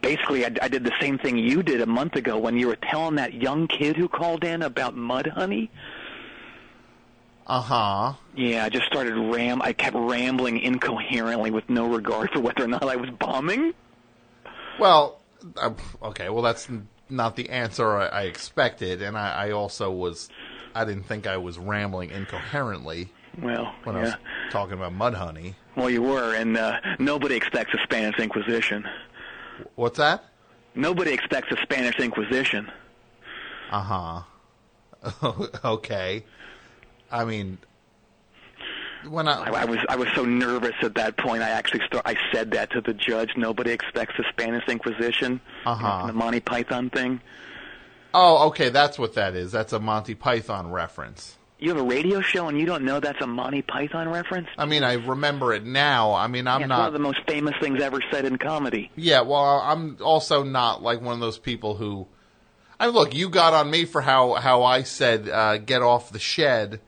Basically, 0.01 0.45
I, 0.45 0.51
I 0.61 0.67
did 0.67 0.83
the 0.83 0.93
same 0.99 1.17
thing 1.17 1.37
you 1.37 1.63
did 1.63 1.81
a 1.81 1.85
month 1.85 2.15
ago 2.15 2.37
when 2.37 2.57
you 2.57 2.67
were 2.67 2.75
telling 2.75 3.15
that 3.15 3.33
young 3.33 3.67
kid 3.67 3.95
who 3.95 4.07
called 4.07 4.43
in 4.43 4.61
about 4.61 4.95
Mudhoney. 4.95 5.69
Uh 7.47 7.61
huh. 7.61 8.13
Yeah, 8.35 8.65
I 8.65 8.69
just 8.69 8.85
started 8.85 9.15
ram. 9.15 9.61
I 9.61 9.73
kept 9.73 9.95
rambling 9.95 10.59
incoherently 10.59 11.51
with 11.51 11.69
no 11.69 11.87
regard 11.87 12.29
for 12.31 12.39
whether 12.39 12.63
or 12.63 12.67
not 12.67 12.83
I 12.83 12.95
was 12.95 13.09
bombing. 13.09 13.73
Well, 14.79 15.20
uh, 15.57 15.71
okay. 16.03 16.29
Well, 16.29 16.41
that's 16.43 16.67
not 17.09 17.35
the 17.35 17.49
answer 17.49 17.97
I, 17.97 18.07
I 18.07 18.21
expected, 18.23 19.01
and 19.01 19.17
I, 19.17 19.47
I 19.47 19.51
also 19.51 19.91
was. 19.91 20.29
I 20.73 20.85
didn't 20.85 21.03
think 21.03 21.27
I 21.27 21.35
was 21.37 21.57
rambling 21.59 22.11
incoherently 22.11 23.09
Well, 23.41 23.75
when 23.83 23.97
I 23.97 23.99
yeah. 23.99 24.05
was 24.05 24.13
talking 24.51 24.73
about 24.73 24.93
Mudhoney. 24.93 25.55
Well, 25.75 25.89
you 25.89 26.01
were, 26.01 26.33
and 26.33 26.55
uh, 26.57 26.79
nobody 26.97 27.35
expects 27.35 27.73
a 27.73 27.77
Spanish 27.83 28.17
Inquisition. 28.19 28.87
What's 29.75 29.97
that? 29.97 30.23
Nobody 30.73 31.11
expects 31.11 31.51
a 31.51 31.57
Spanish 31.61 31.99
Inquisition. 31.99 32.71
Uh 33.69 34.23
huh. 35.03 35.43
okay. 35.65 36.23
I 37.11 37.25
mean, 37.25 37.57
when 39.07 39.27
I, 39.27 39.43
I, 39.43 39.61
I 39.61 39.65
was 39.65 39.79
I 39.89 39.95
was 39.95 40.07
so 40.15 40.25
nervous 40.25 40.75
at 40.81 40.95
that 40.95 41.17
point. 41.17 41.41
I 41.43 41.49
actually 41.49 41.81
start, 41.85 42.03
I 42.05 42.15
said 42.31 42.51
that 42.51 42.71
to 42.71 42.81
the 42.81 42.93
judge. 42.93 43.31
Nobody 43.37 43.71
expects 43.71 44.15
the 44.17 44.25
Spanish 44.29 44.67
Inquisition. 44.67 45.41
Uh-huh. 45.65 46.07
The 46.07 46.13
Monty 46.13 46.39
Python 46.39 46.89
thing. 46.89 47.21
oh, 48.13 48.47
okay, 48.49 48.69
that's 48.69 48.99
what 48.99 49.13
that 49.15 49.35
is. 49.35 49.51
That's 49.51 49.73
a 49.73 49.79
Monty 49.79 50.15
Python 50.15 50.71
reference. 50.71 51.37
You 51.59 51.69
have 51.69 51.77
a 51.77 51.83
radio 51.83 52.21
show 52.21 52.47
and 52.47 52.59
you 52.59 52.65
don't 52.65 52.83
know 52.83 52.99
that's 52.99 53.21
a 53.21 53.27
Monty 53.27 53.61
Python 53.61 54.09
reference? 54.09 54.47
I 54.57 54.65
mean, 54.65 54.83
I 54.83 54.93
remember 54.93 55.53
it 55.53 55.63
now. 55.63 56.11
I 56.13 56.25
mean, 56.25 56.47
I'm 56.47 56.61
Yeah, 56.61 56.65
it's 56.65 56.71
one 56.71 56.87
of 56.87 56.93
the 56.93 56.99
most 56.99 57.19
famous 57.27 57.53
things 57.61 57.79
ever 57.81 57.99
said 58.09 58.25
in 58.25 58.37
comedy. 58.39 58.89
Yeah, 58.95 59.21
well, 59.21 59.61
I'm 59.63 59.97
also 60.01 60.41
not 60.43 60.81
like 60.81 61.01
one 61.01 61.13
of 61.13 61.19
those 61.19 61.37
people 61.37 61.75
who. 61.75 62.07
I 62.79 62.87
look, 62.87 63.13
you 63.13 63.29
got 63.29 63.53
on 63.53 63.69
me 63.69 63.85
for 63.85 64.01
how 64.01 64.33
how 64.33 64.63
I 64.63 64.81
said 64.81 65.29
uh, 65.29 65.57
get 65.57 65.83
off 65.83 66.11
the 66.11 66.17
shed. 66.17 66.81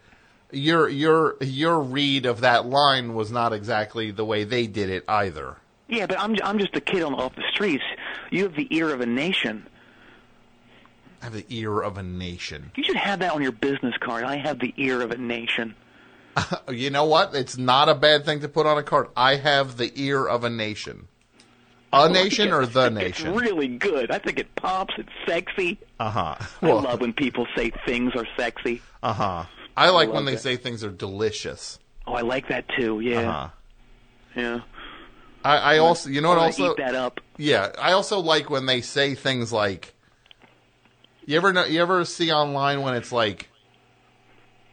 Your 0.54 0.88
your 0.88 1.36
your 1.42 1.80
read 1.82 2.26
of 2.26 2.42
that 2.42 2.66
line 2.66 3.13
was 3.16 3.32
not 3.32 3.52
exactly 3.54 4.12
the 4.12 4.24
way 4.24 4.44
they 4.44 4.68
did 4.68 4.89
it 4.89 5.04
either. 5.08 5.58
Yeah, 5.89 6.06
but 6.06 6.20
I'm 6.20 6.36
I'm 6.44 6.60
just 6.60 6.76
a 6.76 6.82
kid 6.82 7.04
on 7.04 7.13
off 7.16 7.36
the 7.36 7.44
streets. 7.52 7.84
You 8.32 8.44
have 8.44 8.56
the 8.56 8.68
ear 8.70 8.94
of 8.94 9.02
a 9.02 9.06
nation. 9.06 9.68
I 11.22 11.26
have 11.26 11.34
the 11.34 11.46
ear 11.50 11.82
of 11.82 11.98
a 11.98 12.04
nation. 12.04 12.72
You 12.76 12.84
should 12.84 12.96
have 12.98 13.20
that 13.20 13.32
on 13.34 13.42
your 13.42 13.52
business 13.52 13.96
card. 14.00 14.24
I 14.26 14.36
have 14.38 14.60
the 14.60 14.74
ear 14.78 15.02
of 15.02 15.12
a 15.12 15.18
nation. 15.18 15.76
You 16.72 16.89
know 16.89 17.06
what? 17.06 17.36
It's 17.36 17.58
not 17.58 17.89
a 17.89 17.96
bad 17.96 18.26
thing 18.26 18.39
to 18.42 18.48
put 18.50 18.66
on 18.66 18.78
a 18.78 18.84
card. 18.84 19.08
I 19.16 19.36
have 19.36 19.78
the 19.78 19.92
ear 19.96 20.26
of 20.26 20.44
a 20.44 20.50
nation. 20.50 21.08
A 21.92 22.10
nation 22.10 22.52
or 22.52 22.66
the 22.66 22.86
It's 22.88 22.96
nation? 22.96 23.36
really 23.36 23.68
good. 23.68 24.10
I 24.10 24.18
think 24.18 24.39
it 24.39 24.56
pops. 24.56 24.96
It's 24.98 25.10
sexy. 25.28 25.78
Uh 26.00 26.10
huh. 26.10 26.36
I 26.63 26.68
love 26.72 27.02
when 27.02 27.13
people 27.13 27.46
say 27.56 27.72
things 27.86 28.13
are 28.16 28.26
sexy. 28.36 28.82
Uh 29.04 29.13
huh. 29.13 29.46
I 29.76 29.90
like 29.90 30.08
love 30.08 30.16
when 30.16 30.26
they 30.26 30.34
that. 30.34 30.42
say 30.42 30.56
things 30.58 30.84
are 30.84 30.92
delicious. 30.92 31.80
Oh, 32.06 32.14
I 32.14 32.22
like 32.22 32.48
that 32.50 32.66
too. 32.78 33.00
Yeah, 33.00 33.20
Uh 33.20 33.32
huh. 33.32 33.50
yeah. 34.36 34.60
I, 35.46 35.58
I 35.58 35.78
also, 35.80 36.10
you 36.10 36.22
know 36.22 36.30
what? 36.30 36.38
I 36.38 36.46
Also, 36.46 36.72
eat 36.72 36.78
that 36.78 36.96
up. 36.96 37.20
yeah, 37.38 37.72
I 37.80 37.92
also 37.94 38.20
like 38.20 38.50
when 38.50 38.66
they 38.66 38.82
say 38.82 39.14
things 39.16 39.52
like, 39.52 39.94
you 41.26 41.36
ever 41.38 41.52
know, 41.52 41.66
you 41.66 41.82
ever 41.82 42.06
see 42.06 42.32
online 42.32 42.82
when 42.82 42.94
it's 42.94 43.12
like, 43.12 43.50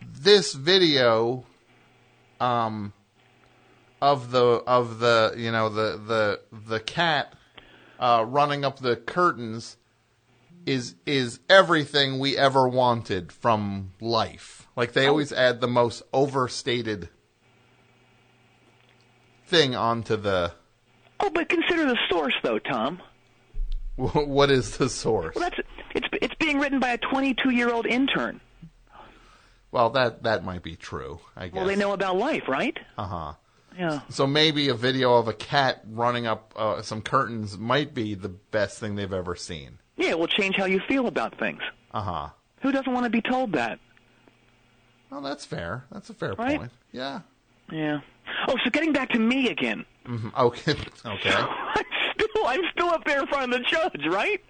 this 0.03 0.53
video, 0.55 1.45
um, 2.41 2.93
of 4.03 4.31
the 4.31 4.63
of 4.67 4.99
the 4.99 5.35
you 5.37 5.51
know 5.53 5.69
the 5.69 5.99
the 5.99 6.41
the 6.69 6.81
cat, 6.81 7.35
uh, 7.99 8.25
running 8.27 8.65
up 8.65 8.79
the 8.79 8.97
curtains, 8.97 9.77
is 10.67 10.95
is 11.05 11.41
everything 11.49 12.19
we 12.19 12.37
ever 12.37 12.69
wanted 12.69 13.31
from 13.33 13.93
life. 14.01 14.69
Like 14.81 14.95
they 14.95 15.09
always 15.09 15.31
add 15.31 15.61
the 15.61 15.69
most 15.69 16.03
overstated 16.11 17.11
thing 19.45 19.77
onto 19.77 20.17
the. 20.17 20.55
Oh, 21.21 21.29
but 21.29 21.51
consider 21.51 21.85
the 21.85 21.99
source, 22.09 22.33
though, 22.43 22.59
Tom. 22.59 23.03
What 23.97 24.51
is 24.51 24.79
the 24.79 24.89
source? 24.89 25.35
Well, 25.37 25.51
that's 25.51 25.69
it's 25.95 26.09
it's 26.23 26.35
being 26.37 26.59
written 26.59 26.81
by 26.81 26.93
a 26.93 26.97
22 26.97 27.51
year 27.51 27.71
old 27.71 27.85
intern. 27.85 28.41
Well, 29.71 29.91
that 29.91 30.23
that 30.23 30.45
might 30.45 30.63
be 30.63 30.77
true. 30.77 31.21
I 31.37 31.49
guess. 31.49 31.57
Well, 31.57 31.67
they 31.67 31.77
know 31.77 31.93
about 31.93 32.17
life, 32.17 32.49
right? 32.49 32.79
Uh 32.97 33.07
huh. 33.07 33.33
Yeah. 33.79 34.01
So 34.09 34.27
maybe 34.27 34.71
a 34.71 34.75
video 34.75 35.17
of 35.19 35.29
a 35.29 35.35
cat 35.35 35.83
running 35.91 36.27
up 36.27 36.55
uh, 36.57 36.81
some 36.81 37.03
curtains 37.03 37.59
might 37.59 37.93
be 37.93 38.15
the 38.15 38.31
best 38.31 38.79
thing 38.79 38.95
they've 38.95 39.13
ever 39.13 39.37
seen. 39.37 39.79
Yeah, 39.99 40.13
it 40.13 40.19
will 40.19 40.27
change 40.27 40.57
how 40.57 40.65
you 40.65 40.81
feel 40.89 41.07
about 41.07 41.39
things. 41.39 41.61
Uh 41.93 42.01
huh. 42.01 42.29
Who 42.63 42.73
doesn't 42.73 42.91
want 42.91 43.05
to 43.05 43.11
be 43.11 43.21
told 43.21 43.53
that? 43.53 43.79
Well, 45.11 45.21
that's 45.21 45.45
fair. 45.45 45.85
That's 45.91 46.09
a 46.11 46.15
fair 46.15 46.35
Right? 46.35 46.59
point. 46.59 46.71
Yeah. 46.93 47.21
Yeah. 47.71 48.01
Oh, 48.49 48.57
so 48.65 48.71
getting 48.71 48.93
back 48.93 49.11
to 49.11 49.19
me 49.19 49.49
again. 49.49 49.85
Mhm. 50.07 50.33
Okay. 50.37 50.73
okay. 51.07 51.33
I'm 51.35 51.85
still 52.15 52.47
I'm 52.47 52.63
still 52.73 52.89
up 52.89 53.05
there 53.05 53.21
in 53.21 53.27
front 53.27 53.53
of 53.53 53.59
the 53.61 53.65
judge, 53.67 54.07
right? 54.07 54.41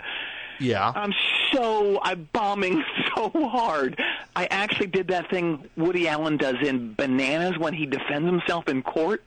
Yeah. 0.58 0.92
I'm 0.94 1.12
so 1.52 1.98
I'm 2.02 2.28
bombing 2.32 2.84
so 3.16 3.30
hard. 3.48 4.00
I 4.36 4.46
actually 4.50 4.88
did 4.88 5.08
that 5.08 5.30
thing 5.30 5.68
Woody 5.76 6.06
Allen 6.08 6.36
does 6.36 6.56
in 6.62 6.94
Bananas 6.94 7.58
when 7.58 7.72
he 7.74 7.86
defends 7.86 8.26
himself 8.26 8.68
in 8.68 8.82
court. 8.82 9.22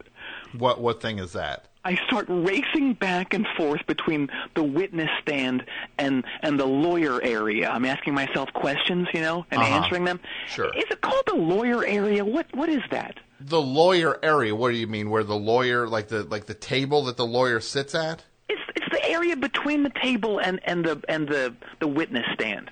What 0.58 0.80
what 0.82 1.02
thing 1.02 1.17
is 1.19 1.34
that? 1.34 1.65
I 1.86 1.96
start 2.08 2.26
racing 2.30 2.93
back 2.93 3.34
and 3.34 3.46
forth 3.58 3.86
between 3.88 4.30
the 4.56 4.63
witness 4.63 5.10
stand 5.22 5.65
and 5.98 6.24
and 6.41 6.60
the 6.60 6.65
lawyer 6.65 7.22
area. 7.22 7.69
I'm 7.69 7.86
asking 7.86 8.13
myself 8.13 8.52
questions, 8.54 9.08
you 9.13 9.19
know, 9.22 9.46
and 9.52 9.62
Uh-huh. 9.62 9.76
answering 9.76 10.06
them. 10.06 10.19
Sure. 10.48 10.72
Is 10.78 10.86
it 10.89 11.02
called 11.02 11.24
the 11.28 11.36
lawyer 11.36 11.84
area? 11.86 12.24
What 12.24 12.46
what 12.56 12.69
is 12.69 12.82
that? 12.91 13.19
The 13.41 13.62
lawyer 13.62 14.17
area. 14.24 14.56
What 14.56 14.72
do 14.72 14.78
you 14.78 14.88
mean? 14.88 15.10
Where 15.10 15.24
the 15.26 15.36
lawyer, 15.36 15.86
like 15.88 16.08
the 16.08 16.24
like 16.24 16.46
the 16.46 16.54
table 16.54 17.04
that 17.06 17.17
the 17.17 17.26
lawyer 17.26 17.60
sits 17.60 17.93
at? 17.93 18.24
It's 18.48 18.62
it's 18.76 18.89
the 18.91 19.06
area 19.10 19.36
between 19.36 19.84
the 19.84 19.91
table 20.02 20.39
and 20.39 20.62
and 20.63 20.86
the 20.86 21.04
and 21.10 21.28
the 21.28 21.54
the 21.82 21.88
witness 21.88 22.26
stand. 22.34 22.72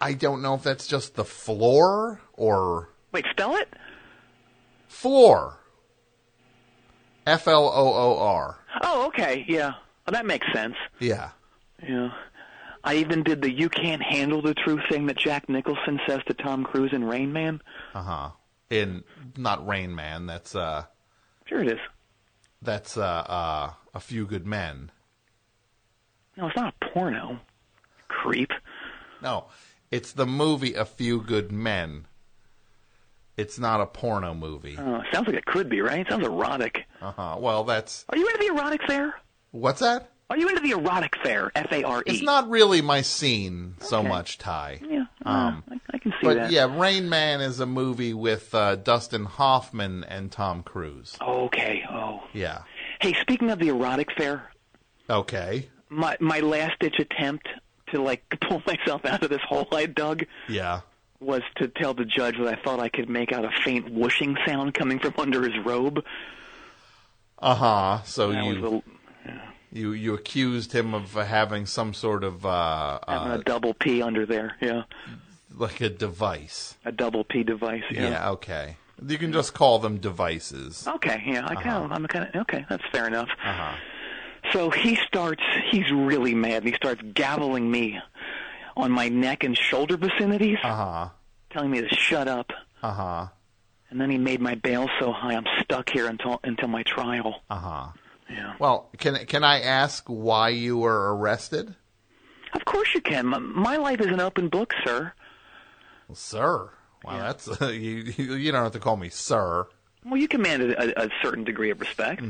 I 0.00 0.12
don't 0.14 0.40
know 0.42 0.54
if 0.54 0.62
that's 0.62 0.86
just 0.86 1.14
the 1.16 1.24
floor 1.24 2.20
or 2.34 2.90
Wait, 3.12 3.24
spell 3.30 3.56
it? 3.56 3.68
floor. 4.88 5.58
F 7.26 7.46
L 7.48 7.64
O 7.66 7.92
O 7.94 8.18
R. 8.18 8.58
Oh, 8.82 9.06
okay. 9.08 9.44
Yeah. 9.48 9.72
Well, 10.06 10.12
that 10.12 10.26
makes 10.26 10.46
sense. 10.52 10.74
Yeah. 10.98 11.30
Yeah. 11.82 12.10
I 12.84 12.96
even 12.96 13.22
did 13.22 13.40
the 13.42 13.50
"You 13.52 13.68
can't 13.68 14.02
handle 14.02 14.42
the 14.42 14.54
truth" 14.54 14.80
thing 14.90 15.06
that 15.06 15.16
Jack 15.16 15.48
Nicholson 15.48 16.00
says 16.08 16.20
to 16.26 16.34
Tom 16.34 16.64
Cruise 16.64 16.92
in 16.92 17.04
Rain 17.04 17.32
Man. 17.32 17.60
Uh 17.94 18.02
huh. 18.02 18.30
In 18.70 19.04
not 19.36 19.64
Rain 19.66 19.94
Man. 19.94 20.26
That's 20.26 20.54
uh 20.56 20.84
Sure, 21.46 21.60
it 21.62 21.68
is. 21.68 21.78
that's 22.60 22.96
uh 22.96 23.02
uh 23.02 23.72
a 23.94 24.00
few 24.00 24.26
good 24.26 24.46
men. 24.46 24.90
No, 26.36 26.46
it's 26.48 26.56
not 26.56 26.74
a 26.80 26.88
porno. 26.92 27.38
Creep. 28.08 28.50
No, 29.20 29.46
it's 29.90 30.12
the 30.12 30.26
movie 30.26 30.74
A 30.74 30.84
Few 30.84 31.20
Good 31.20 31.52
Men. 31.52 32.06
It's 33.42 33.58
not 33.58 33.80
a 33.80 33.86
porno 33.86 34.34
movie. 34.34 34.76
Oh, 34.78 35.02
sounds 35.12 35.26
like 35.26 35.36
it 35.36 35.44
could 35.44 35.68
be, 35.68 35.80
right? 35.80 36.00
It 36.00 36.08
Sounds 36.08 36.24
erotic. 36.24 36.84
Uh 37.00 37.12
huh. 37.12 37.36
Well, 37.38 37.64
that's 37.64 38.04
Are 38.08 38.16
you 38.16 38.26
into 38.26 38.38
the 38.38 38.46
erotic 38.54 38.80
fair? 38.86 39.14
what's 39.50 39.80
that? 39.80 40.08
Are 40.30 40.38
you 40.38 40.48
into 40.48 40.62
the 40.62 40.70
erotic 40.70 41.14
fair? 41.22 41.50
F 41.54 41.70
A 41.72 41.82
R 41.84 42.00
E. 42.00 42.02
It's 42.06 42.22
not 42.22 42.48
really 42.48 42.80
my 42.80 43.02
scene 43.02 43.74
so 43.80 43.98
Okay. 43.98 44.08
much, 44.08 44.38
Ty. 44.38 44.80
Yeah, 44.88 45.04
Um, 45.26 45.62
I, 45.70 45.78
I 45.92 45.98
can 45.98 46.12
see 46.12 46.18
But 46.26 46.34
that. 46.36 46.50
yeah, 46.50 46.74
Rain 46.80 47.10
Man 47.10 47.42
is 47.42 47.60
a 47.60 47.66
movie 47.66 48.14
with 48.14 48.54
uh, 48.54 48.76
Dustin 48.76 49.26
Hoffman 49.26 50.04
and 50.04 50.32
Tom 50.32 50.62
Cruise. 50.62 51.18
Okay. 51.20 51.84
Oh. 51.90 52.22
Yeah. 52.32 52.62
Hey, 53.00 53.12
speaking 53.20 53.50
of 53.50 53.58
the 53.58 53.68
erotic 53.68 54.08
fair, 54.16 54.50
Okay. 55.10 55.68
my 55.90 56.16
my 56.20 56.40
last 56.40 56.78
ditch 56.78 56.98
attempt 56.98 57.46
to 57.92 58.00
like 58.00 58.22
pull 58.48 58.62
myself 58.66 59.04
out 59.04 59.22
of 59.22 59.28
this 59.28 59.42
hole 59.46 59.68
I 59.72 59.84
dug 59.84 60.24
Yeah. 60.48 60.80
Was 61.22 61.42
to 61.56 61.68
tell 61.68 61.94
the 61.94 62.04
judge 62.04 62.36
that 62.38 62.46
I 62.48 62.56
thought 62.62 62.80
I 62.80 62.88
could 62.88 63.08
make 63.08 63.32
out 63.32 63.44
a 63.44 63.50
faint 63.64 63.90
whooshing 63.92 64.36
sound 64.46 64.74
coming 64.74 64.98
from 64.98 65.14
under 65.18 65.42
his 65.48 65.58
robe. 65.64 66.04
Uh 67.38 67.54
huh. 67.54 68.02
So 68.04 68.30
you 68.30 68.60
was 68.60 68.82
you 69.72 69.92
you 69.92 70.14
accused 70.14 70.72
him 70.72 70.94
of 70.94 71.12
having 71.14 71.66
some 71.66 71.94
sort 71.94 72.24
of 72.24 72.44
uh, 72.46 72.98
a, 73.06 73.12
having 73.12 73.32
uh 73.32 73.34
a 73.36 73.42
double 73.44 73.74
P 73.74 74.02
under 74.02 74.26
there. 74.26 74.56
Yeah, 74.60 74.82
like 75.54 75.80
a 75.80 75.88
device. 75.88 76.76
a 76.84 76.92
double 76.92 77.24
P 77.24 77.42
device. 77.42 77.82
Yeah. 77.90 78.10
Yeah. 78.10 78.30
Okay. 78.30 78.76
You 79.04 79.18
can 79.18 79.32
just 79.32 79.52
call 79.54 79.80
them 79.80 79.98
devices. 79.98 80.86
Okay. 80.86 81.22
Yeah. 81.26 81.44
I 81.46 81.54
kind 81.54 81.68
Uh-huh. 81.68 81.84
of. 81.86 81.92
I'm 81.92 82.06
kind 82.06 82.28
of. 82.32 82.40
Okay. 82.42 82.64
That's 82.68 82.84
fair 82.92 83.06
enough. 83.08 83.28
Uh 83.44 83.52
huh. 83.52 83.74
So 84.52 84.70
he 84.70 84.96
starts. 84.96 85.42
He's 85.70 85.90
really 85.90 86.34
mad. 86.34 86.58
and 86.62 86.66
He 86.68 86.74
starts 86.74 87.00
gaveling 87.02 87.62
me 87.70 87.98
on 88.76 88.90
my 88.90 89.08
neck 89.08 89.44
and 89.44 89.56
shoulder 89.56 89.96
vicinities, 89.96 90.58
Uh 90.62 90.74
huh. 90.74 91.08
telling 91.50 91.70
me 91.70 91.80
to 91.80 91.88
shut 91.94 92.28
up. 92.28 92.50
Uh 92.82 92.92
huh. 92.92 93.26
And 93.90 94.00
then 94.00 94.08
he 94.10 94.16
made 94.18 94.40
my 94.40 94.54
bail 94.54 94.88
so 94.98 95.12
high 95.12 95.34
I'm 95.34 95.44
stuck 95.62 95.90
here 95.90 96.06
until 96.06 96.40
until 96.44 96.68
my 96.68 96.82
trial. 96.82 97.42
Uh 97.50 97.56
huh. 97.58 97.86
Yeah. 98.30 98.54
Well, 98.58 98.88
can 98.98 99.26
can 99.26 99.44
I 99.44 99.60
ask 99.60 100.04
why 100.06 100.48
you 100.50 100.78
were 100.78 101.14
arrested, 101.14 101.74
Of 102.54 102.64
course 102.64 102.94
you 102.94 103.00
can. 103.02 103.26
My 103.26 103.76
life 103.76 104.00
is 104.00 104.06
an 104.06 104.20
open 104.20 104.48
book, 104.48 104.72
sir. 104.84 105.12
well, 106.08 106.16
sir? 106.16 106.70
Wow, 107.04 107.18
that's 107.18 107.60
you. 107.60 108.12
You 108.16 108.34
you 108.36 108.52
don't 108.52 108.62
have 108.62 108.72
to 108.72 108.78
call 108.80 108.96
me 108.96 109.10
sir. 109.10 109.66
Well, 110.04 110.16
you 110.16 110.26
commanded 110.28 110.72
a, 110.72 111.02
a, 111.02 111.06
a 111.06 111.10
certain 111.22 111.44
degree 111.44 111.70
of 111.70 111.80
respect. 111.80 112.22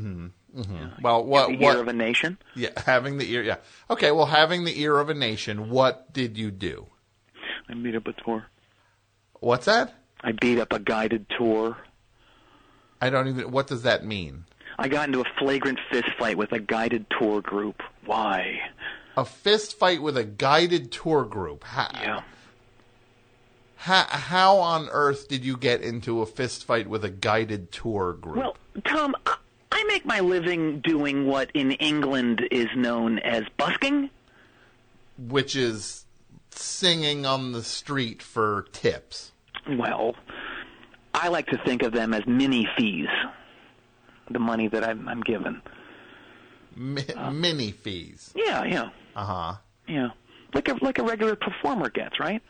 Mm-hmm. 0.56 1.02
Well, 1.02 1.24
what 1.24 1.48
the 1.48 1.56
what? 1.56 1.76
ear 1.76 1.80
of 1.82 1.88
a 1.88 1.92
nation. 1.92 2.38
yeah, 2.54 2.70
having 2.86 3.18
the 3.18 3.30
ear. 3.32 3.42
Yeah. 3.42 3.56
Okay. 3.90 4.10
Well, 4.10 4.26
having 4.26 4.64
the 4.64 4.80
ear 4.80 4.98
of 4.98 5.08
a 5.08 5.14
nation. 5.14 5.70
What 5.70 6.12
did 6.12 6.36
you 6.36 6.50
do? 6.50 6.86
I 7.68 7.74
beat 7.74 7.94
up 7.94 8.06
a 8.06 8.12
tour. 8.12 8.46
What's 9.40 9.66
that? 9.66 9.94
I 10.22 10.32
beat 10.32 10.58
up 10.58 10.72
a 10.72 10.78
guided 10.78 11.26
tour. 11.36 11.76
I 13.00 13.08
don't 13.10 13.28
even. 13.28 13.50
What 13.50 13.66
does 13.66 13.82
that 13.82 14.04
mean? 14.04 14.44
I 14.78 14.88
got 14.88 15.06
into 15.08 15.20
a 15.20 15.24
flagrant 15.38 15.78
fist 15.90 16.08
fight 16.18 16.36
with 16.36 16.52
a 16.52 16.58
guided 16.60 17.06
tour 17.18 17.40
group. 17.40 17.82
Why? 18.04 18.60
A 19.16 19.24
fist 19.24 19.78
fight 19.78 20.00
with 20.02 20.16
a 20.16 20.24
guided 20.24 20.90
tour 20.92 21.24
group. 21.24 21.64
How, 21.64 21.88
Yeah. 21.92 22.20
how, 23.76 24.04
how 24.04 24.56
on 24.56 24.88
earth 24.90 25.28
did 25.28 25.44
you 25.44 25.56
get 25.56 25.82
into 25.82 26.22
a 26.22 26.26
fist 26.26 26.64
fight 26.64 26.86
with 26.88 27.04
a 27.04 27.10
guided 27.10 27.70
tour 27.72 28.14
group? 28.14 28.36
Well, 28.36 28.56
Tom, 28.86 29.14
I- 29.26 29.36
I 29.82 29.84
make 29.88 30.04
my 30.06 30.20
living 30.20 30.80
doing 30.80 31.26
what 31.26 31.50
in 31.54 31.72
England 31.72 32.46
is 32.50 32.68
known 32.76 33.18
as 33.20 33.42
busking. 33.56 34.10
which 35.18 35.56
is 35.56 36.04
singing 36.50 37.26
on 37.26 37.52
the 37.52 37.62
street 37.62 38.22
for 38.22 38.66
tips. 38.72 39.32
Well, 39.68 40.14
I 41.14 41.28
like 41.28 41.46
to 41.48 41.58
think 41.64 41.82
of 41.82 41.92
them 41.92 42.14
as 42.14 42.26
mini 42.26 42.68
fees. 42.76 43.08
The 44.30 44.38
money 44.38 44.68
that 44.68 44.84
I'm, 44.84 45.08
I'm 45.08 45.20
given. 45.20 45.60
Mi- 46.76 47.04
mini 47.32 47.72
fees. 47.72 48.32
Yeah, 48.36 48.64
yeah, 48.64 48.88
Uh 49.16 49.24
huh. 49.24 49.54
yeah. 49.88 50.08
Like 50.54 50.68
a 50.68 50.74
like 50.84 50.98
a 50.98 51.02
regular 51.02 51.34
performer 51.36 51.88
gets, 51.90 52.18
right? 52.20 52.42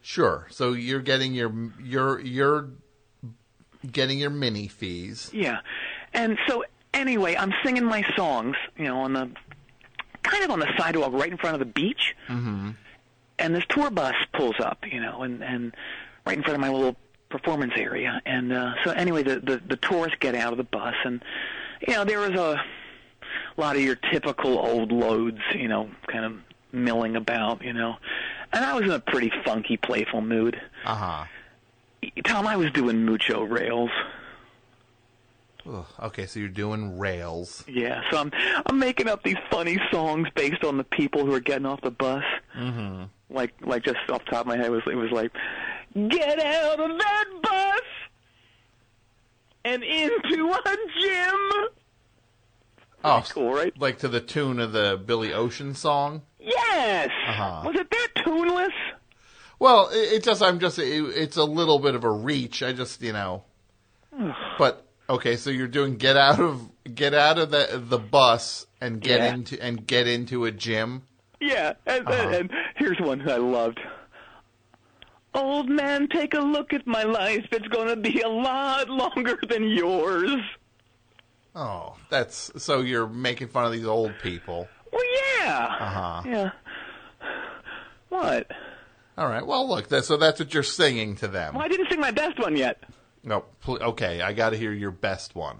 Sure. 0.00 0.46
So 0.50 0.72
you're 0.72 1.00
getting 1.00 1.34
your 1.34 1.52
you're 1.82 2.20
you're 2.20 2.68
getting 3.90 4.18
your 4.18 4.30
mini 4.30 4.68
fees. 4.68 5.30
Yeah. 5.32 5.60
And 6.14 6.38
so 6.46 6.64
anyway, 6.92 7.36
I'm 7.36 7.52
singing 7.64 7.84
my 7.84 8.04
songs, 8.16 8.56
you 8.76 8.84
know, 8.84 9.00
on 9.00 9.12
the 9.12 9.30
kind 10.22 10.44
of 10.44 10.50
on 10.50 10.60
the 10.60 10.68
sidewalk 10.78 11.12
right 11.12 11.30
in 11.30 11.38
front 11.38 11.54
of 11.54 11.60
the 11.60 11.66
beach. 11.66 12.14
Mm-hmm. 12.28 12.70
And 13.38 13.54
this 13.54 13.64
tour 13.68 13.90
bus 13.90 14.14
pulls 14.32 14.60
up, 14.60 14.84
you 14.90 15.00
know, 15.00 15.22
and 15.22 15.42
and 15.42 15.74
right 16.26 16.36
in 16.36 16.42
front 16.42 16.54
of 16.54 16.60
my 16.60 16.70
little 16.70 16.96
performance 17.28 17.72
area. 17.76 18.20
And 18.26 18.52
uh 18.52 18.74
so 18.84 18.90
anyway, 18.90 19.22
the 19.22 19.40
the, 19.40 19.62
the 19.66 19.76
tourists 19.76 20.18
get 20.20 20.34
out 20.34 20.52
of 20.52 20.58
the 20.58 20.64
bus 20.64 20.94
and 21.04 21.22
you 21.86 21.94
know, 21.94 22.04
there 22.04 22.20
was 22.20 22.38
a 22.38 22.62
lot 23.56 23.76
of 23.76 23.82
your 23.82 23.96
typical 23.96 24.58
old 24.58 24.92
loads, 24.92 25.40
you 25.54 25.68
know, 25.68 25.90
kind 26.06 26.24
of 26.24 26.34
milling 26.72 27.16
about, 27.16 27.62
you 27.62 27.72
know. 27.72 27.96
And 28.52 28.64
I 28.64 28.74
was 28.74 28.84
in 28.84 28.90
a 28.90 29.00
pretty 29.00 29.32
funky, 29.44 29.76
playful 29.76 30.20
mood. 30.20 30.60
Uh 30.84 30.94
huh. 30.94 31.24
Tom, 32.24 32.46
I 32.46 32.56
was 32.56 32.70
doing 32.72 33.04
mucho 33.04 33.42
rails. 33.42 33.90
Okay, 36.00 36.26
so 36.26 36.40
you're 36.40 36.48
doing 36.48 36.98
rails. 36.98 37.64
Yeah, 37.68 38.02
so 38.10 38.18
I'm 38.18 38.32
I'm 38.66 38.78
making 38.78 39.08
up 39.08 39.22
these 39.22 39.36
funny 39.50 39.78
songs 39.92 40.28
based 40.34 40.64
on 40.64 40.76
the 40.76 40.84
people 40.84 41.24
who 41.24 41.32
are 41.34 41.40
getting 41.40 41.66
off 41.66 41.80
the 41.82 41.90
bus. 41.90 42.24
Mm-hmm. 42.58 43.04
Like 43.30 43.54
like 43.60 43.84
just 43.84 43.98
off 44.08 44.24
the 44.24 44.30
top 44.32 44.40
of 44.42 44.46
my 44.48 44.56
head 44.56 44.66
it 44.66 44.70
was 44.70 44.82
it 44.86 44.96
was 44.96 45.10
like, 45.12 45.30
get 46.08 46.38
out 46.40 46.80
of 46.80 46.98
that 46.98 47.24
bus 47.42 47.80
and 49.64 49.82
into 49.84 50.52
a 50.52 50.76
gym. 51.00 51.68
Oh, 53.04 53.24
Cool, 53.30 53.52
right? 53.52 53.76
like 53.80 53.98
to 53.98 54.08
the 54.08 54.20
tune 54.20 54.60
of 54.60 54.72
the 54.72 55.00
Billy 55.04 55.32
Ocean 55.32 55.74
song. 55.74 56.22
Yes. 56.38 57.08
Uh-huh. 57.28 57.62
Was 57.66 57.74
it 57.76 57.90
that 57.90 58.08
tuneless? 58.24 58.72
Well, 59.58 59.88
it, 59.88 60.12
it 60.14 60.24
just 60.24 60.42
I'm 60.42 60.58
just 60.60 60.78
it, 60.78 60.84
it's 61.16 61.36
a 61.36 61.44
little 61.44 61.78
bit 61.78 61.94
of 61.94 62.04
a 62.04 62.10
reach. 62.10 62.62
I 62.62 62.72
just 62.72 63.00
you 63.02 63.12
know, 63.12 63.44
but 64.58 64.86
okay. 65.08 65.36
So 65.36 65.50
you're 65.50 65.68
doing 65.68 65.96
get 65.96 66.16
out 66.16 66.40
of 66.40 66.68
get 66.94 67.14
out 67.14 67.38
of 67.38 67.50
the 67.50 67.82
the 67.84 67.98
bus 67.98 68.66
and 68.80 69.00
get 69.00 69.20
Yeah. 69.20 69.34
into 69.34 69.62
and 69.62 69.86
get 69.86 70.06
into 70.06 70.44
a 70.44 70.50
gym. 70.50 71.02
Yeah, 71.40 71.72
and, 71.86 72.06
Uh-huh. 72.06 72.22
and, 72.28 72.34
and 72.34 72.50
here's 72.76 73.00
one 73.00 73.28
I 73.28 73.36
loved. 73.36 73.80
Old 75.34 75.68
man, 75.68 76.08
take 76.08 76.34
a 76.34 76.40
look 76.40 76.72
at 76.72 76.86
my 76.86 77.02
life. 77.04 77.46
It's 77.52 77.66
gonna 77.68 77.96
be 77.96 78.20
a 78.20 78.28
lot 78.28 78.88
longer 78.88 79.38
than 79.48 79.64
yours. 79.68 80.40
Oh, 81.54 81.96
that's 82.10 82.50
so 82.62 82.80
you're 82.80 83.06
making 83.08 83.48
fun 83.48 83.64
of 83.64 83.72
these 83.72 83.86
old 83.86 84.12
people. 84.22 84.68
Well, 84.92 85.02
yeah. 85.40 85.76
Uh-huh. 85.80 86.22
Yeah. 86.26 86.50
What? 88.08 88.50
All 89.18 89.26
right. 89.28 89.46
Well, 89.46 89.68
look. 89.68 89.88
That, 89.88 90.04
so 90.04 90.16
that's 90.16 90.38
what 90.38 90.52
you're 90.54 90.62
singing 90.62 91.16
to 91.16 91.28
them. 91.28 91.54
Well, 91.54 91.64
I 91.64 91.68
didn't 91.68 91.88
sing 91.90 92.00
my 92.00 92.10
best 92.10 92.38
one 92.38 92.56
yet. 92.56 92.82
No. 93.24 93.44
Pl- 93.60 93.82
okay. 93.82 94.20
I 94.22 94.32
got 94.32 94.50
to 94.50 94.56
hear 94.56 94.72
your 94.72 94.90
best 94.90 95.34
one. 95.34 95.58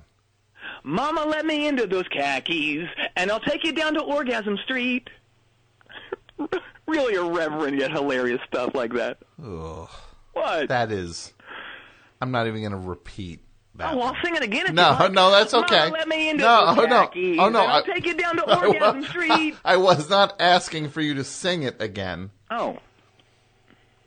Mama, 0.85 1.25
let 1.25 1.45
me 1.47 1.67
into 1.69 1.87
those 1.87 2.07
khakis, 2.09 2.89
and 3.17 3.31
I'll 3.31 3.41
take 3.41 3.65
you 3.65 3.73
down 3.73 3.95
to 3.95 4.01
Orgasm 4.01 4.59
Street. 4.65 5.09
really 6.87 7.15
irreverent 7.15 7.79
yet 7.79 7.91
hilarious 7.93 8.41
stuff 8.47 8.75
like 8.75 8.93
that. 8.95 9.19
Ugh. 9.43 9.89
What? 10.33 10.69
That 10.69 10.91
is. 10.91 11.33
I'm 12.21 12.31
not 12.31 12.47
even 12.47 12.61
going 12.61 12.73
to 12.73 12.79
repeat 12.79 13.41
that. 13.77 13.93
oh, 13.93 13.99
well. 13.99 14.07
I'll 14.09 14.17
sing 14.25 14.35
it 14.37 14.43
again 14.43 14.67
if 14.67 14.73
No, 14.73 14.93
you 14.93 14.99
like. 14.99 15.13
no, 15.13 15.31
that's 15.31 15.55
okay. 15.55 15.79
Mama, 15.91 15.93
let 15.93 16.09
me 16.09 16.31
into 16.31 16.43
No, 16.45 16.67
those 16.75 16.79
oh, 16.79 16.87
no. 16.87 17.07
khakis, 17.07 17.39
Oh, 17.41 17.49
no, 17.49 17.63
and 17.63 17.71
I'll 17.73 17.83
I- 17.83 17.95
take 17.95 18.07
you 18.07 18.15
down 18.15 18.37
to 18.37 18.45
I 18.49 18.67
Orgasm 18.67 19.01
wa- 19.01 19.07
Street. 19.09 19.55
I 19.65 19.77
was 19.77 20.09
not 20.11 20.41
asking 20.41 20.89
for 20.91 21.01
you 21.01 21.15
to 21.15 21.25
sing 21.25 21.63
it 21.63 21.81
again. 21.81 22.31
Oh, 22.51 22.79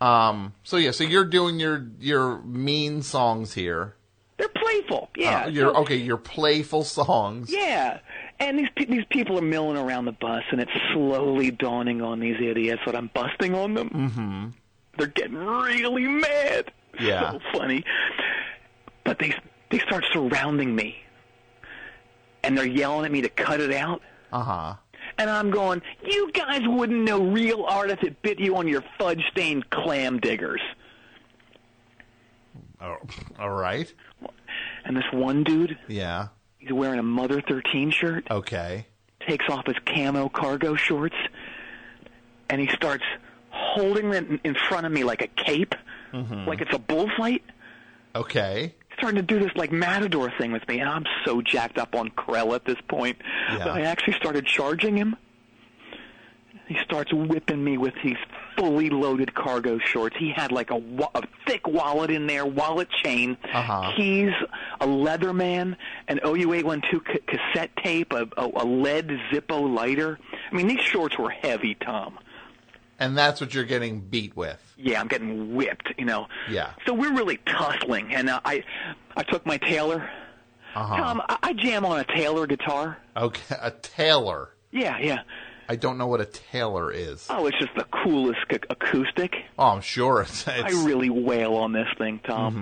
Um. 0.01 0.53
So 0.63 0.77
yeah. 0.77 0.91
So 0.91 1.03
you're 1.03 1.25
doing 1.25 1.59
your 1.59 1.87
your 1.99 2.39
mean 2.41 3.01
songs 3.01 3.53
here. 3.53 3.95
they're 4.37 4.49
playful. 4.49 5.09
Yeah. 5.15 5.45
Uh, 5.45 5.47
your 5.49 5.73
so- 5.73 5.81
okay. 5.81 5.95
Your 5.95 6.17
playful 6.17 6.83
songs. 6.83 7.49
Yeah, 7.51 7.99
and 8.39 8.59
these 8.59 8.67
pe- 8.75 8.85
these 8.85 9.05
people 9.09 9.37
are 9.39 9.41
milling 9.41 9.77
around 9.77 10.05
the 10.05 10.11
bus, 10.11 10.43
and 10.51 10.59
it's 10.61 10.71
slowly 10.93 11.51
dawning 11.51 12.01
on 12.01 12.19
these 12.19 12.35
idiots 12.41 12.81
that 12.85 12.95
I'm 12.95 13.09
busting 13.13 13.55
on 13.55 13.73
them. 13.73 13.89
Mm-hmm. 13.89 14.47
They're 14.97 15.07
getting 15.07 15.37
really 15.37 16.07
mad. 16.07 16.71
Yeah. 16.99 17.31
so 17.33 17.39
funny. 17.53 17.83
But 19.05 19.19
they 19.19 19.33
they 19.71 19.79
start 19.79 20.03
surrounding 20.11 20.75
me, 20.75 20.97
and 22.43 22.57
they're 22.57 22.65
yelling 22.67 23.05
at 23.05 23.11
me 23.11 23.21
to 23.21 23.29
cut 23.29 23.61
it 23.61 23.73
out. 23.73 24.01
Uh 24.31 24.43
huh. 24.43 24.73
And 25.17 25.29
I'm 25.29 25.49
going, 25.49 25.81
you 26.05 26.31
guys 26.31 26.61
wouldn't 26.65 27.03
know 27.03 27.21
real 27.23 27.63
art 27.63 27.89
if 27.89 28.03
it 28.03 28.21
bit 28.21 28.39
you 28.39 28.57
on 28.57 28.67
your 28.67 28.83
fudge-stained 28.99 29.69
clam 29.69 30.19
diggers. 30.19 30.61
Oh, 32.81 32.97
all 33.39 33.51
right. 33.51 33.91
And 34.83 34.95
this 34.95 35.05
one 35.11 35.43
dude, 35.43 35.77
Yeah. 35.87 36.27
he's 36.57 36.71
wearing 36.73 36.99
a 36.99 37.03
Mother 37.03 37.41
13 37.41 37.91
shirt. 37.91 38.27
Okay. 38.29 38.85
takes 39.27 39.45
off 39.49 39.65
his 39.65 39.77
camo 39.87 40.29
cargo 40.29 40.75
shorts 40.75 41.15
and 42.49 42.61
he 42.61 42.67
starts 42.75 43.03
holding 43.49 44.11
them 44.11 44.39
in 44.43 44.53
front 44.69 44.85
of 44.85 44.91
me 44.91 45.03
like 45.03 45.21
a 45.23 45.27
cape, 45.27 45.73
mm-hmm. 46.13 46.47
like 46.47 46.61
it's 46.61 46.75
a 46.75 46.79
bullfight. 46.79 47.41
Okay. 48.15 48.75
Starting 48.97 49.17
to 49.17 49.21
do 49.21 49.39
this 49.39 49.51
like 49.55 49.71
matador 49.71 50.31
thing 50.37 50.51
with 50.51 50.67
me, 50.67 50.79
and 50.79 50.89
I'm 50.89 51.05
so 51.25 51.41
jacked 51.41 51.77
up 51.77 51.95
on 51.95 52.09
Krell 52.11 52.55
at 52.55 52.65
this 52.65 52.77
point 52.87 53.17
Yeah. 53.51 53.57
that 53.59 53.67
I 53.69 53.81
actually 53.81 54.13
started 54.13 54.45
charging 54.45 54.95
him. 54.97 55.15
He 56.67 56.79
starts 56.83 57.13
whipping 57.13 57.63
me 57.63 57.77
with 57.77 57.93
these 58.03 58.15
fully 58.57 58.89
loaded 58.89 59.35
cargo 59.35 59.77
shorts. 59.77 60.15
He 60.17 60.31
had 60.31 60.51
like 60.51 60.71
a, 60.71 60.77
wa- 60.77 61.11
a 61.13 61.21
thick 61.45 61.67
wallet 61.67 62.09
in 62.09 62.25
there, 62.25 62.43
wallet 62.45 62.89
chain, 62.89 63.37
Uh-huh. 63.53 63.91
keys, 63.95 64.31
a 64.81 64.87
Leatherman, 64.87 65.75
an 66.07 66.19
OU812 66.23 67.05
ca- 67.05 67.19
cassette 67.27 67.69
tape, 67.83 68.13
a, 68.13 68.27
a, 68.37 68.47
a 68.55 68.65
lead 68.65 69.09
Zippo 69.31 69.71
lighter. 69.75 70.17
I 70.51 70.55
mean, 70.55 70.65
these 70.67 70.79
shorts 70.81 71.19
were 71.19 71.29
heavy, 71.29 71.75
Tom. 71.75 72.17
And 72.99 73.17
that's 73.17 73.41
what 73.41 73.53
you're 73.53 73.65
getting 73.65 73.99
beat 73.99 74.35
with. 74.37 74.61
Yeah, 74.77 75.01
I'm 75.01 75.07
getting 75.07 75.53
whipped, 75.55 75.93
you 75.97 76.05
know. 76.05 76.27
Yeah. 76.49 76.71
So 76.85 76.93
we're 76.93 77.13
really 77.13 77.37
tussling, 77.45 78.13
and 78.13 78.29
uh, 78.29 78.39
I, 78.45 78.63
I 79.17 79.23
took 79.23 79.45
my 79.45 79.57
Taylor. 79.57 80.09
Uh-huh. 80.75 80.95
Tom, 80.97 81.21
I, 81.27 81.37
I 81.43 81.53
jam 81.53 81.85
on 81.85 81.99
a 81.99 82.05
Taylor 82.05 82.47
guitar. 82.47 82.97
Okay, 83.17 83.55
a 83.61 83.71
Taylor. 83.71 84.49
Yeah, 84.71 84.97
yeah. 84.99 85.19
I 85.67 85.75
don't 85.77 85.97
know 85.97 86.07
what 86.07 86.21
a 86.21 86.25
Taylor 86.25 86.91
is. 86.91 87.25
Oh, 87.29 87.47
it's 87.47 87.57
just 87.59 87.73
the 87.75 87.85
coolest 87.85 88.39
ac- 88.49 88.61
acoustic. 88.69 89.33
Oh, 89.57 89.67
I'm 89.69 89.81
sure 89.81 90.21
it's. 90.21 90.47
I 90.47 90.69
really 90.85 91.09
wail 91.09 91.55
on 91.55 91.71
this 91.73 91.87
thing, 91.97 92.19
Tom. 92.25 92.53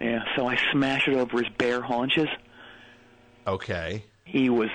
Mm-hmm. 0.00 0.04
Yeah, 0.04 0.24
so 0.34 0.46
I 0.46 0.58
smash 0.72 1.08
it 1.08 1.14
over 1.14 1.38
his 1.38 1.48
bare 1.56 1.80
haunches. 1.80 2.28
okay. 3.46 4.04
He 4.24 4.50
was, 4.50 4.70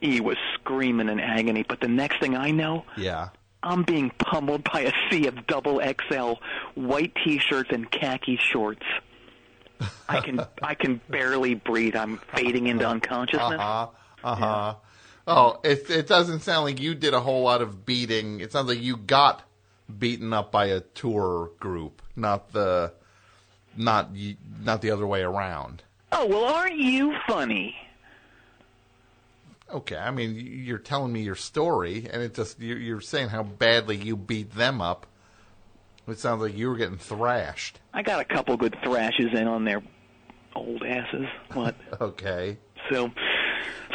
he 0.00 0.20
was 0.20 0.36
screaming 0.54 1.08
in 1.08 1.18
agony. 1.20 1.64
But 1.66 1.80
the 1.80 1.88
next 1.88 2.20
thing 2.20 2.36
I 2.36 2.50
know, 2.50 2.84
Yeah. 2.96 3.30
I'm 3.62 3.82
being 3.82 4.10
pummeled 4.10 4.64
by 4.64 4.80
a 4.82 4.92
sea 5.10 5.26
of 5.26 5.46
double 5.46 5.80
XL 5.80 6.34
white 6.74 7.14
T-shirts 7.22 7.70
and 7.72 7.90
khaki 7.90 8.38
shorts. 8.40 8.84
I 10.08 10.20
can 10.20 10.40
I 10.62 10.74
can 10.74 11.00
barely 11.08 11.54
breathe. 11.54 11.96
I'm 11.96 12.18
fading 12.34 12.66
into 12.66 12.86
unconsciousness. 12.86 13.60
Uh 13.60 13.86
huh. 13.86 13.88
Uh 14.22 14.34
huh. 14.34 14.74
Oh, 15.26 15.60
it 15.62 15.90
it 15.90 16.06
doesn't 16.06 16.40
sound 16.40 16.64
like 16.64 16.80
you 16.80 16.94
did 16.94 17.14
a 17.14 17.20
whole 17.20 17.42
lot 17.42 17.60
of 17.62 17.84
beating. 17.84 18.40
It 18.40 18.52
sounds 18.52 18.68
like 18.68 18.80
you 18.80 18.96
got 18.96 19.42
beaten 19.98 20.32
up 20.32 20.50
by 20.52 20.66
a 20.66 20.80
tour 20.80 21.50
group, 21.60 22.02
not 22.16 22.52
the, 22.52 22.92
not 23.76 24.10
not 24.62 24.82
the 24.82 24.90
other 24.90 25.06
way 25.06 25.22
around. 25.22 25.82
Oh 26.12 26.26
well, 26.26 26.44
aren't 26.44 26.76
you 26.76 27.14
funny? 27.28 27.76
Okay, 29.72 29.96
I 29.96 30.10
mean 30.10 30.34
you're 30.34 30.78
telling 30.78 31.12
me 31.12 31.22
your 31.22 31.34
story, 31.36 32.08
and 32.12 32.22
it 32.22 32.34
just 32.34 32.58
you're, 32.60 32.78
you're 32.78 33.00
saying 33.00 33.28
how 33.28 33.42
badly 33.42 33.96
you 33.96 34.16
beat 34.16 34.54
them 34.54 34.80
up. 34.80 35.06
It 36.08 36.18
sounds 36.18 36.42
like 36.42 36.56
you 36.56 36.68
were 36.68 36.76
getting 36.76 36.98
thrashed. 36.98 37.78
I 37.94 38.02
got 38.02 38.20
a 38.20 38.24
couple 38.24 38.56
good 38.56 38.76
thrashes 38.82 39.28
in 39.32 39.46
on 39.46 39.64
their 39.64 39.80
old 40.56 40.82
asses. 40.84 41.26
What? 41.52 41.76
Okay. 42.00 42.56
So, 42.90 43.12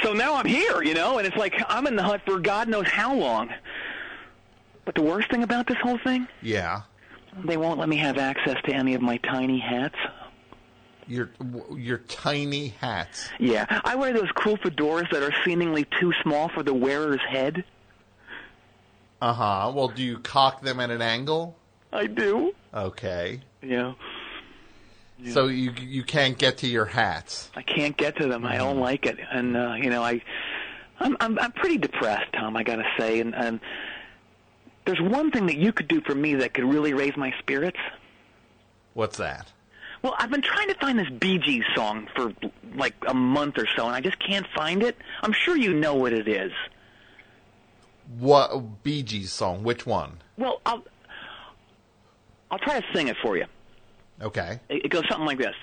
so 0.01 0.13
now 0.13 0.35
I'm 0.35 0.45
here, 0.45 0.81
you 0.81 0.93
know, 0.93 1.17
and 1.17 1.27
it's 1.27 1.35
like 1.35 1.53
I'm 1.67 1.87
in 1.87 1.95
the 1.97 2.03
hut 2.03 2.21
for 2.25 2.39
God 2.39 2.69
knows 2.69 2.87
how 2.87 3.13
long. 3.13 3.49
But 4.85 4.95
the 4.95 5.01
worst 5.01 5.29
thing 5.29 5.43
about 5.43 5.67
this 5.67 5.77
whole 5.81 5.97
thing, 5.97 6.27
Yeah. 6.41 6.83
they 7.43 7.57
won't 7.57 7.79
let 7.79 7.89
me 7.89 7.97
have 7.97 8.17
access 8.17 8.55
to 8.65 8.73
any 8.73 8.93
of 8.93 9.01
my 9.01 9.17
tiny 9.17 9.59
hats. 9.59 9.95
Your 11.07 11.29
your 11.75 11.99
tiny 11.99 12.69
hats. 12.69 13.29
Yeah, 13.39 13.65
I 13.83 13.95
wear 13.95 14.13
those 14.13 14.31
cool 14.35 14.57
fedoras 14.57 15.09
that 15.11 15.21
are 15.21 15.33
seemingly 15.43 15.85
too 15.99 16.11
small 16.23 16.49
for 16.49 16.63
the 16.63 16.73
wearer's 16.73 17.21
head. 17.29 17.63
Uh 19.21 19.33
huh. 19.33 19.71
Well, 19.75 19.89
do 19.89 20.03
you 20.03 20.19
cock 20.19 20.61
them 20.61 20.79
at 20.79 20.89
an 20.89 21.01
angle? 21.01 21.55
I 21.93 22.07
do. 22.07 22.53
Okay. 22.73 23.41
Yeah. 23.61 23.93
So 25.31 25.47
you 25.47 25.71
you 25.79 26.03
can't 26.03 26.37
get 26.37 26.57
to 26.59 26.67
your 26.67 26.85
hats. 26.85 27.49
I 27.55 27.61
can't 27.61 27.95
get 27.95 28.17
to 28.17 28.27
them. 28.27 28.45
I 28.45 28.57
don't 28.57 28.79
like 28.79 29.05
it, 29.05 29.17
and 29.31 29.55
uh, 29.55 29.73
you 29.75 29.89
know, 29.89 30.03
I, 30.03 30.21
I'm 30.99 31.15
I'm 31.19 31.39
I'm 31.39 31.51
pretty 31.53 31.77
depressed, 31.77 32.33
Tom. 32.33 32.57
I 32.57 32.63
gotta 32.63 32.83
say, 32.99 33.21
and 33.21 33.33
and 33.33 33.59
there's 34.85 35.01
one 35.01 35.31
thing 35.31 35.45
that 35.47 35.57
you 35.57 35.71
could 35.71 35.87
do 35.87 36.01
for 36.01 36.13
me 36.13 36.35
that 36.35 36.53
could 36.53 36.65
really 36.65 36.93
raise 36.93 37.15
my 37.15 37.33
spirits. 37.39 37.79
What's 38.93 39.17
that? 39.17 39.51
Well, 40.05 40.13
I've 40.19 40.29
been 40.29 40.43
trying 40.43 40.67
to 40.67 40.75
find 40.75 40.99
this 40.99 41.09
Bee 41.09 41.39
Gees 41.39 41.63
song 41.73 42.07
for 42.15 42.31
like 42.75 42.93
a 43.07 43.13
month 43.15 43.57
or 43.57 43.65
so, 43.75 43.87
and 43.87 43.95
I 43.95 44.01
just 44.01 44.19
can't 44.19 44.45
find 44.55 44.83
it. 44.83 44.95
I'm 45.23 45.33
sure 45.33 45.57
you 45.57 45.73
know 45.73 45.95
what 45.95 46.13
it 46.13 46.27
is. 46.27 46.51
What 48.19 48.83
Bee 48.83 49.01
Gees 49.01 49.33
song? 49.33 49.63
Which 49.63 49.87
one? 49.87 50.19
Well, 50.37 50.61
I'll 50.63 50.83
I'll 52.51 52.59
try 52.59 52.79
to 52.79 52.85
sing 52.93 53.07
it 53.07 53.17
for 53.23 53.35
you. 53.35 53.45
Okay. 54.21 54.59
It, 54.69 54.85
it 54.85 54.89
goes 54.89 55.05
something 55.09 55.25
like 55.25 55.39
this. 55.39 55.55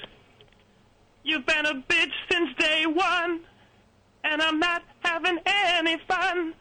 You've 1.23 1.47
been 1.47 1.65
a 1.65 1.75
bitch 1.75 2.11
since 2.29 2.51
day 2.59 2.85
one, 2.87 3.43
and 4.25 4.43
I'm 4.43 4.59
not 4.59 4.83
having 5.05 5.39
any 5.47 5.99
fun. 6.09 6.53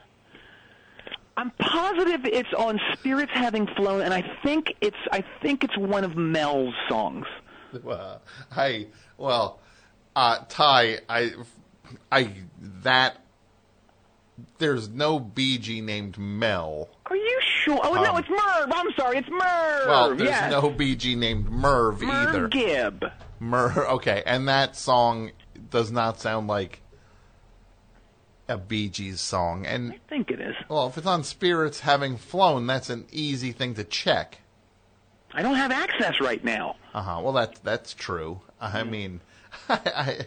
I'm 1.36 1.50
positive 1.58 2.26
it's 2.26 2.54
on 2.56 2.80
Spirits 2.94 3.32
Having 3.34 3.70
Flown, 3.76 4.02
and 4.02 4.14
I 4.14 4.24
think 4.44 4.72
it's 4.82 4.98
I 5.12 5.24
think 5.42 5.64
it's 5.64 5.76
one 5.80 6.04
of 6.04 6.16
Mel's 6.16 6.76
songs. 6.88 7.26
Well, 7.84 8.22
I 8.56 8.88
well, 9.18 9.60
uh, 10.16 10.40
Ty, 10.50 11.00
I, 11.08 11.32
I 12.12 12.34
that 12.84 13.18
there's 14.58 14.90
no 14.90 15.20
Bee 15.20 15.58
Gee 15.58 15.82
named 15.82 16.18
Mel. 16.18 16.90
Are 17.08 17.16
you 17.16 17.40
sure? 17.42 17.80
Oh 17.84 17.94
no, 17.94 18.12
Um, 18.12 18.18
it's 18.18 18.30
Merv. 18.30 18.72
I'm 18.74 18.92
sorry, 18.98 19.18
it's 19.20 19.30
Merv. 19.30 19.88
Well, 19.88 20.16
there's 20.16 20.30
yes. 20.30 20.52
no 20.52 20.70
Bee 20.70 20.96
Gee 20.96 21.16
named 21.16 21.50
Merv, 21.50 22.02
Merv 22.02 22.28
either. 22.30 22.48
Gibb. 22.48 23.06
Merv. 23.40 23.78
Okay, 23.78 24.24
and 24.26 24.48
that 24.48 24.76
song 24.76 25.32
does 25.70 25.92
not 25.92 26.20
sound 26.20 26.48
like 26.48 26.82
a 28.48 28.58
Bee 28.58 28.90
Gees 28.90 29.22
song. 29.22 29.66
And 29.66 29.94
I 29.94 30.00
think 30.10 30.30
it 30.32 30.42
is. 30.42 30.56
well, 30.70 30.88
if 30.88 30.98
it's 30.98 31.08
on 31.08 31.24
Spirits 31.24 31.82
Having 31.82 32.18
Flown, 32.18 32.68
that's 32.68 32.90
an 32.90 33.06
easy 33.12 33.52
thing 33.52 33.76
to 33.76 33.84
check. 33.84 34.40
I 35.34 35.42
don't 35.42 35.56
have 35.56 35.72
access 35.72 36.20
right 36.20 36.44
now. 36.44 36.76
Uh 36.94 37.02
huh. 37.02 37.20
Well, 37.24 37.34
that's 37.34 37.60
that's 37.60 37.94
true. 37.94 38.42
I 38.60 38.84
mean, 38.84 39.22
I, 39.70 40.26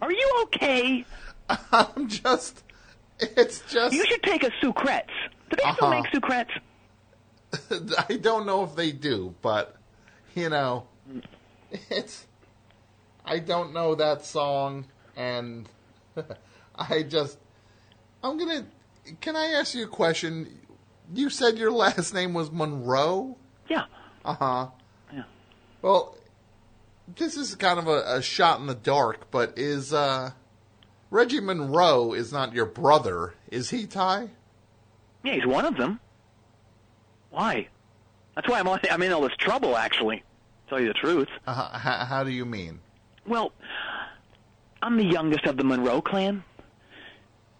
Are 0.00 0.12
you 0.12 0.30
okay? 0.44 1.04
I, 1.48 1.58
I'm 1.96 2.08
just. 2.08 2.62
It's 3.20 3.60
just. 3.70 3.94
You 3.94 4.04
should 4.06 4.22
take 4.22 4.44
a 4.44 4.50
Sucrets. 4.62 5.08
Do 5.50 5.56
they 5.56 5.72
still 5.72 5.88
Uh-huh. 5.88 5.90
make 5.90 6.06
Sucrets? 6.12 6.50
I 8.08 8.16
don't 8.16 8.46
know 8.46 8.64
if 8.64 8.74
they 8.76 8.92
do, 8.92 9.34
but 9.42 9.76
you 10.34 10.48
know, 10.48 10.86
it's. 11.90 12.26
I 13.24 13.38
don't 13.40 13.72
know 13.74 13.94
that 13.94 14.24
song, 14.24 14.86
and 15.16 15.68
I 16.76 17.02
just. 17.02 17.38
I'm 18.22 18.38
gonna. 18.38 18.64
Can 19.20 19.36
I 19.36 19.46
ask 19.46 19.74
you 19.74 19.84
a 19.84 19.88
question? 19.88 20.58
You 21.14 21.30
said 21.30 21.56
your 21.58 21.72
last 21.72 22.12
name 22.14 22.34
was 22.34 22.50
Monroe. 22.50 23.36
Yeah. 23.68 23.84
Uh 24.28 24.34
huh. 24.34 24.66
Yeah. 25.10 25.22
Well, 25.80 26.14
this 27.16 27.38
is 27.38 27.54
kind 27.54 27.78
of 27.78 27.88
a, 27.88 28.16
a 28.16 28.22
shot 28.22 28.60
in 28.60 28.66
the 28.66 28.74
dark, 28.74 29.30
but 29.30 29.54
is 29.56 29.94
uh, 29.94 30.32
Reggie 31.10 31.40
Monroe 31.40 32.12
is 32.12 32.30
not 32.30 32.52
your 32.52 32.66
brother, 32.66 33.32
is 33.50 33.70
he, 33.70 33.86
Ty? 33.86 34.28
Yeah, 35.24 35.32
he's 35.32 35.46
one 35.46 35.64
of 35.64 35.78
them. 35.78 35.98
Why? 37.30 37.68
That's 38.34 38.46
why 38.50 38.60
I'm 38.60 38.68
I'm 38.68 39.02
in 39.02 39.12
all 39.12 39.22
this 39.22 39.36
trouble. 39.38 39.78
Actually, 39.78 40.22
tell 40.68 40.78
you 40.78 40.88
the 40.88 40.94
truth. 40.94 41.28
Uh, 41.46 41.78
how, 41.78 42.04
how 42.04 42.22
do 42.22 42.30
you 42.30 42.44
mean? 42.44 42.80
Well, 43.26 43.52
I'm 44.82 44.98
the 44.98 45.06
youngest 45.06 45.46
of 45.46 45.56
the 45.56 45.64
Monroe 45.64 46.02
clan, 46.02 46.44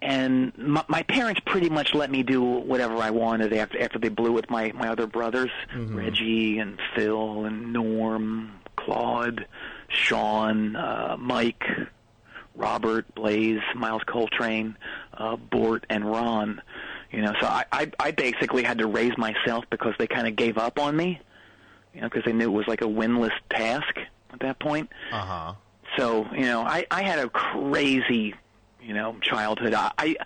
and 0.01 0.57
my, 0.57 0.85
my 0.89 1.03
parents 1.03 1.41
pretty 1.45 1.69
much 1.69 1.95
let 1.95 2.11
me 2.11 2.23
do 2.23 2.43
whatever 2.43 2.97
I 2.97 3.11
wanted 3.11 3.53
after 3.53 3.81
after 3.83 3.99
they 3.99 4.09
blew 4.09 4.33
with 4.33 4.49
my 4.51 4.73
my 4.73 4.89
other 4.89 5.07
brothers, 5.07 5.51
Reggie 5.75 6.59
and 6.59 6.79
Phil 6.95 7.45
and 7.45 7.73
Norm, 7.73 8.53
Claude, 8.77 9.47
Sean, 9.89 10.77
uh, 10.77 11.17
Mike, 11.19 11.65
Robert, 12.55 13.13
Blaze, 13.15 13.61
Miles 13.75 14.03
Coltrane, 14.07 14.77
uh, 15.15 15.37
Bort, 15.37 15.85
and 15.91 16.05
Ron. 16.05 16.63
You 17.11 17.23
know, 17.23 17.33
so 17.41 17.47
I, 17.47 17.65
I 17.73 17.91
I 17.99 18.11
basically 18.11 18.63
had 18.63 18.79
to 18.79 18.87
raise 18.87 19.17
myself 19.17 19.65
because 19.71 19.95
they 19.99 20.07
kind 20.07 20.29
of 20.29 20.37
gave 20.37 20.59
up 20.59 20.79
on 20.79 20.97
me. 20.97 21.21
You 21.95 22.03
know, 22.03 22.09
because 22.09 22.25
they 22.25 22.33
knew 22.33 22.45
it 22.45 22.53
was 22.53 22.69
like 22.69 22.83
a 22.83 22.87
winless 22.87 23.33
task 23.51 23.99
at 24.33 24.41
that 24.41 24.59
point. 24.59 24.91
Uh 25.11 25.21
huh. 25.21 25.55
So 25.97 26.27
you 26.33 26.43
know, 26.43 26.61
I 26.61 26.87
I 26.91 27.03
had 27.03 27.19
a 27.19 27.29
crazy, 27.31 28.35
you 28.89 28.95
know, 28.95 29.15
childhood. 29.21 29.75
I 29.75 29.93
I, 29.99 30.17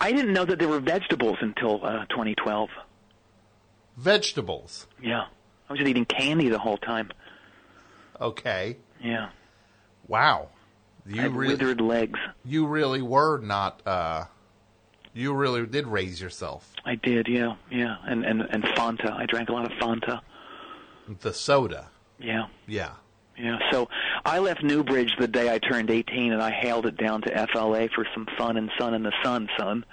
I 0.00 0.12
didn't 0.12 0.32
know 0.34 0.44
that 0.44 0.58
there 0.58 0.68
were 0.68 0.80
vegetables 0.80 1.38
until 1.40 1.82
uh, 1.84 2.04
2012. 2.10 2.68
Vegetables. 3.96 4.86
Yeah, 5.02 5.22
I 5.68 5.72
was 5.72 5.78
just 5.78 5.88
eating 5.88 6.04
candy 6.04 6.48
the 6.48 6.58
whole 6.58 6.76
time. 6.78 7.10
Okay. 8.20 8.76
Yeah, 9.00 9.30
Wow. 10.08 10.48
I 11.06 11.10
You 11.14 11.20
had 11.22 11.32
really, 11.36 11.54
withered 11.54 11.80
legs. 11.80 12.18
you 12.44 12.66
really 12.66 13.00
were 13.02 13.38
not. 13.38 13.80
Uh, 13.86 14.24
you 15.14 15.32
really 15.34 15.64
did 15.66 15.86
raise 15.86 16.20
yourself. 16.20 16.72
I 16.84 16.96
did. 16.96 17.28
Yeah, 17.28 17.54
yeah, 17.70 17.96
and 18.06 18.24
and 18.24 18.42
and 18.42 18.62
Fanta. 18.64 19.12
I 19.12 19.26
drank 19.26 19.48
a 19.48 19.52
lot 19.52 19.64
of 19.70 19.78
Fanta. 19.78 20.20
The 21.20 21.32
soda. 21.32 21.88
Yeah. 22.18 22.46
Yeah. 22.66 22.90
Yeah, 23.36 23.58
so 23.70 23.88
I 24.24 24.38
left 24.38 24.62
Newbridge 24.62 25.14
the 25.18 25.28
day 25.28 25.52
I 25.52 25.58
turned 25.58 25.90
18, 25.90 26.32
and 26.32 26.42
I 26.42 26.50
hailed 26.50 26.86
it 26.86 26.96
down 26.96 27.22
to 27.22 27.48
FLA 27.52 27.88
for 27.94 28.06
some 28.14 28.26
fun 28.36 28.56
and 28.56 28.70
sun 28.78 28.94
in 28.94 29.02
the 29.02 29.12
sun, 29.22 29.48
son. 29.58 29.84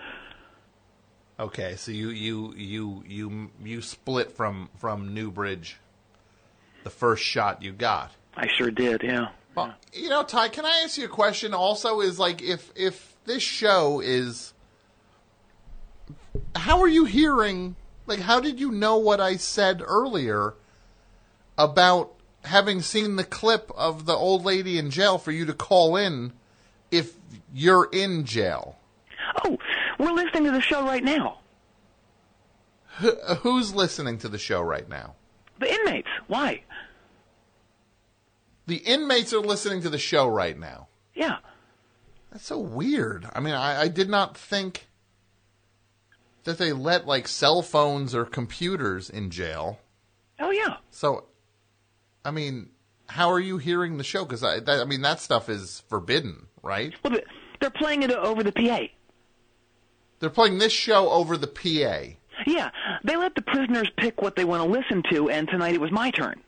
Okay. 1.39 1.76
So 1.76 1.91
you 1.91 2.09
you 2.09 2.53
you 2.55 3.03
you 3.07 3.51
you 3.63 3.82
split 3.82 4.32
from 4.32 4.69
from 4.78 5.13
Newbridge. 5.13 5.78
The 6.84 6.89
first 6.89 7.23
shot 7.23 7.61
you 7.61 7.71
got. 7.71 8.11
I 8.38 8.47
sure 8.47 8.71
did, 8.71 9.01
yeah. 9.03 9.30
Well, 9.55 9.73
you 9.93 10.09
know, 10.09 10.23
Ty, 10.23 10.49
can 10.49 10.65
I 10.65 10.82
ask 10.84 10.97
you 10.97 11.05
a 11.05 11.09
question? 11.09 11.53
Also, 11.53 12.01
is 12.01 12.19
like 12.19 12.41
if 12.41 12.71
if 12.76 13.15
this 13.26 13.41
show 13.41 14.01
is 14.01 14.53
how 16.55 16.82
are 16.82 16.88
you 16.88 17.05
hearing? 17.05 17.76
Like, 18.07 18.19
how 18.19 18.39
did 18.39 18.59
you 18.59 18.71
know 18.71 18.97
what 18.97 19.19
I 19.19 19.38
said 19.38 19.82
earlier 19.84 20.53
about 21.57 22.14
having 22.45 22.81
seen 22.81 23.15
the 23.15 23.23
clip 23.23 23.71
of 23.75 24.05
the 24.05 24.15
old 24.15 24.45
lady 24.45 24.77
in 24.77 24.89
jail 24.89 25.17
for 25.17 25.31
you 25.31 25.45
to 25.45 25.53
call 25.53 25.95
in 25.95 26.33
if 26.91 27.13
you're 27.53 27.89
in 27.91 28.25
jail? 28.25 28.77
Oh, 29.43 29.57
we're 29.99 30.11
listening 30.11 30.45
to 30.45 30.51
the 30.51 30.61
show 30.61 30.83
right 30.83 31.03
now. 31.03 31.39
Wh- 33.01 33.37
who's 33.39 33.73
listening 33.73 34.17
to 34.19 34.29
the 34.29 34.37
show 34.37 34.61
right 34.61 34.87
now? 34.87 35.15
The 35.59 35.73
inmates. 35.73 36.09
Why? 36.27 36.63
The 38.67 38.77
inmates 38.77 39.33
are 39.33 39.39
listening 39.39 39.81
to 39.81 39.89
the 39.89 39.97
show 39.97 40.27
right 40.27 40.57
now. 40.57 40.87
Yeah. 41.13 41.37
That's 42.31 42.47
so 42.47 42.59
weird. 42.59 43.27
I 43.33 43.39
mean, 43.39 43.53
I, 43.53 43.81
I 43.81 43.87
did 43.87 44.09
not 44.09 44.37
think 44.37 44.87
that 46.43 46.57
they 46.57 46.73
let 46.73 47.05
like 47.05 47.27
cell 47.27 47.61
phones 47.61 48.15
or 48.15 48.25
computers 48.25 49.09
in 49.09 49.29
jail. 49.29 49.79
Oh 50.39 50.51
yeah. 50.51 50.77
So, 50.89 51.25
I 52.26 52.32
mean, 52.32 52.69
how 53.07 53.30
are 53.32 53.39
you 53.39 53.57
hearing 53.57 53.97
the 53.97 54.03
show? 54.03 54.26
Because 54.26 54.43
I, 54.43 54.59
that, 54.59 54.82
I 54.82 54.86
mean, 54.86 55.01
that 55.03 55.19
stuff 55.19 55.47
is 55.47 55.84
forbidden, 55.89 56.47
right? 56.63 56.93
Well, 57.03 57.13
they- 57.13 57.23
they're 57.61 57.69
playing 57.69 58.03
it 58.03 58.11
over 58.11 58.43
the 58.43 58.51
PA. 58.51 58.82
They're 60.19 60.30
playing 60.30 60.57
this 60.57 60.73
show 60.73 61.09
over 61.09 61.38
the 61.38 61.47
PA. 61.47 62.15
Yeah, 62.45 62.71
they 63.03 63.15
let 63.15 63.36
the 63.36 63.41
prisoners 63.41 63.89
pick 63.97 64.21
what 64.21 64.36
they 64.36 64.43
want 64.43 64.63
to 64.63 64.69
listen 64.69 65.03
to, 65.11 65.30
and 65.30 65.47
tonight 65.47 65.73
it 65.73 65.80
was 65.82 65.91
my 65.91 66.11
turn. 66.11 66.41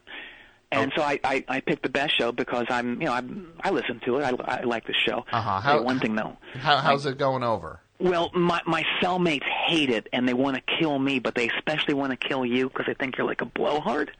And 0.70 0.92
so 0.96 1.02
I, 1.02 1.18
I, 1.24 1.46
I 1.48 1.60
picked 1.62 1.84
the 1.84 1.90
best 1.90 2.18
show 2.18 2.34
because 2.34 2.66
I'm, 2.70 3.00
you 3.02 3.08
know, 3.08 3.14
I'm, 3.14 3.54
I 3.64 3.70
listen 3.70 4.02
to 4.04 4.18
it. 4.18 4.24
I, 4.24 4.58
I 4.60 4.64
like 4.64 4.86
the 4.86 4.94
show. 4.94 5.26
Uh-huh. 5.32 5.62
How- 5.62 5.82
one 5.82 6.00
thing 6.00 6.14
though. 6.16 6.36
How, 6.56 6.78
how's 6.78 7.06
it 7.06 7.18
going 7.18 7.44
over? 7.44 7.80
Well, 8.00 8.30
my 8.34 8.62
my 8.68 8.84
cellmates 9.02 9.46
hate 9.68 9.90
it, 9.90 10.08
and 10.14 10.28
they 10.28 10.34
want 10.36 10.56
to 10.58 10.62
kill 10.78 11.00
me, 11.00 11.18
but 11.20 11.34
they 11.36 11.50
especially 11.50 11.94
want 11.96 12.12
to 12.12 12.28
kill 12.28 12.46
you 12.46 12.68
because 12.70 12.86
they 12.86 12.94
think 12.94 13.18
you're 13.18 13.26
like 13.26 13.42
a 13.42 13.46
blowhard. 13.46 14.12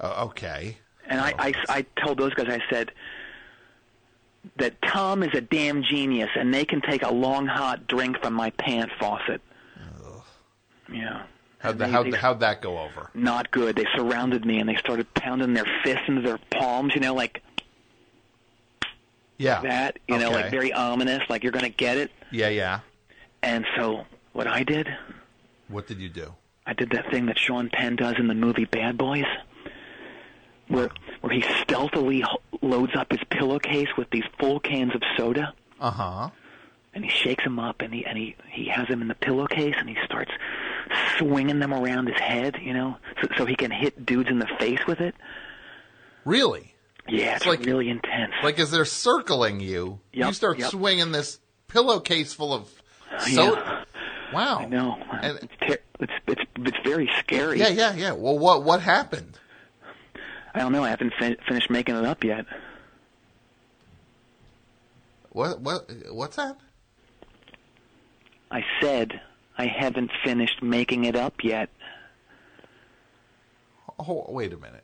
Uh, 0.00 0.26
okay. 0.26 0.76
And 1.06 1.20
I, 1.20 1.34
I, 1.38 1.54
I 1.68 1.86
told 2.04 2.18
those 2.18 2.34
guys, 2.34 2.46
I 2.48 2.60
said 2.70 2.92
that 4.56 4.80
Tom 4.82 5.22
is 5.22 5.30
a 5.34 5.40
damn 5.40 5.82
genius, 5.82 6.30
and 6.36 6.52
they 6.52 6.64
can 6.64 6.80
take 6.80 7.02
a 7.02 7.10
long 7.12 7.46
hot 7.46 7.86
drink 7.86 8.20
from 8.22 8.34
my 8.34 8.50
pant 8.50 8.90
faucet. 9.00 9.40
Yeah. 10.92 11.22
How'd, 11.58 11.78
the, 11.78 11.88
how'd, 11.88 12.14
how'd 12.14 12.40
that 12.40 12.62
go 12.62 12.78
over? 12.78 13.10
not 13.14 13.50
good. 13.50 13.74
They 13.76 13.84
surrounded 13.96 14.44
me 14.46 14.58
and 14.60 14.68
they 14.68 14.76
started 14.76 15.12
pounding 15.14 15.54
their 15.54 15.66
fists 15.82 16.04
into 16.06 16.22
their 16.22 16.38
palms, 16.50 16.94
you 16.94 17.00
know, 17.00 17.14
like 17.14 17.42
Yeah. 19.38 19.60
that, 19.62 19.98
you 20.06 20.18
know, 20.18 20.30
like 20.30 20.50
very 20.50 20.72
ominous, 20.72 21.22
like 21.28 21.42
you're 21.42 21.52
going 21.52 21.64
to 21.64 21.68
get 21.76 21.96
it. 21.96 22.10
Yeah, 22.30 22.48
yeah. 22.48 22.80
And 23.42 23.66
so 23.76 24.04
what 24.32 24.46
I 24.46 24.62
did, 24.62 24.88
What 25.68 25.86
did 25.86 25.98
you 25.98 26.08
do? 26.08 26.32
I 26.64 26.72
did 26.74 26.90
that 26.90 27.10
thing 27.10 27.26
that 27.26 27.38
Sean 27.38 27.68
Penn 27.70 27.96
does 27.96 28.14
in 28.18 28.28
the 28.28 28.34
movie 28.34 28.64
Bad 28.64 28.96
Boys, 28.96 29.24
where 30.68 30.90
where 31.20 31.32
he 31.32 31.42
stealthily 31.62 32.24
loads 32.62 32.92
up 32.96 33.10
his 33.10 33.20
pillowcase 33.30 33.88
with 33.96 34.08
these 34.10 34.24
full 34.38 34.60
cans 34.60 34.94
of 34.94 35.02
soda, 35.16 35.52
Uh 35.80 35.90
huh. 35.90 36.30
and 36.94 37.04
he 37.04 37.10
shakes 37.10 37.44
them 37.44 37.58
up, 37.58 37.80
and 37.80 37.92
he 37.92 38.04
and 38.06 38.16
he 38.18 38.36
he 38.50 38.66
has 38.68 38.88
them 38.88 39.02
in 39.02 39.08
the 39.08 39.14
pillowcase, 39.14 39.74
and 39.78 39.88
he 39.88 39.96
starts 40.04 40.30
swinging 41.18 41.58
them 41.58 41.72
around 41.74 42.06
his 42.08 42.18
head, 42.20 42.56
you 42.62 42.72
know, 42.72 42.96
so, 43.20 43.28
so 43.36 43.44
he 43.46 43.54
can 43.56 43.70
hit 43.70 44.06
dudes 44.06 44.30
in 44.30 44.38
the 44.38 44.48
face 44.58 44.80
with 44.86 45.00
it. 45.00 45.14
Really? 46.24 46.74
Yeah, 47.08 47.36
it's, 47.36 47.46
like- 47.46 47.60
really 47.64 47.88
intense. 47.88 48.32
Like 48.42 48.58
as 48.58 48.70
they're 48.70 48.84
circling 48.84 49.60
you, 49.60 50.00
you 50.12 50.32
start 50.32 50.58
yep. 50.58 50.70
swinging 50.70 51.12
this 51.12 51.40
pillowcase 51.68 52.32
full 52.34 52.52
of 52.52 52.68
soda. 53.20 53.86
Wow. 54.32 54.58
I 54.58 54.66
know. 54.66 54.96
And 55.22 55.38
it's, 55.38 55.52
ter- 55.66 55.78
it's 56.00 56.12
it's 56.26 56.42
it's 56.58 56.76
very 56.84 57.08
scary. 57.18 57.58
yeah, 57.58 57.68
yeah, 57.68 57.94
yeah. 57.94 58.12
Well, 58.12 58.38
what 58.38 58.62
what 58.62 58.82
happened? 58.82 59.38
I 60.58 60.62
don't 60.62 60.72
know. 60.72 60.82
I 60.82 60.90
haven't 60.90 61.14
fin- 61.20 61.36
finished 61.46 61.70
making 61.70 61.94
it 61.94 62.04
up 62.04 62.24
yet. 62.24 62.44
What 65.30 65.60
what 65.60 65.88
what's 66.10 66.34
that? 66.34 66.58
I 68.50 68.64
said 68.80 69.20
I 69.56 69.66
haven't 69.66 70.10
finished 70.24 70.60
making 70.60 71.04
it 71.04 71.14
up 71.14 71.44
yet. 71.44 71.70
Oh, 74.00 74.26
wait 74.28 74.52
a 74.52 74.56
minute. 74.56 74.82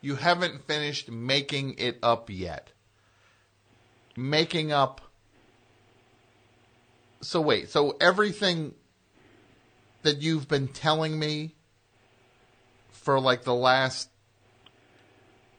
You 0.00 0.14
haven't 0.14 0.68
finished 0.68 1.10
making 1.10 1.74
it 1.78 1.98
up 2.00 2.30
yet. 2.30 2.70
Making 4.16 4.70
up. 4.70 5.00
So 7.22 7.40
wait. 7.40 7.70
So 7.70 7.96
everything 8.00 8.74
that 10.02 10.22
you've 10.22 10.46
been 10.46 10.68
telling 10.68 11.18
me 11.18 11.56
for 12.90 13.18
like 13.18 13.42
the 13.42 13.54
last 13.54 14.08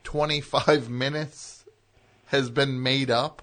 25 0.04 0.90
minutes 0.90 1.66
has 2.26 2.50
been 2.50 2.82
made 2.82 3.10
up? 3.10 3.42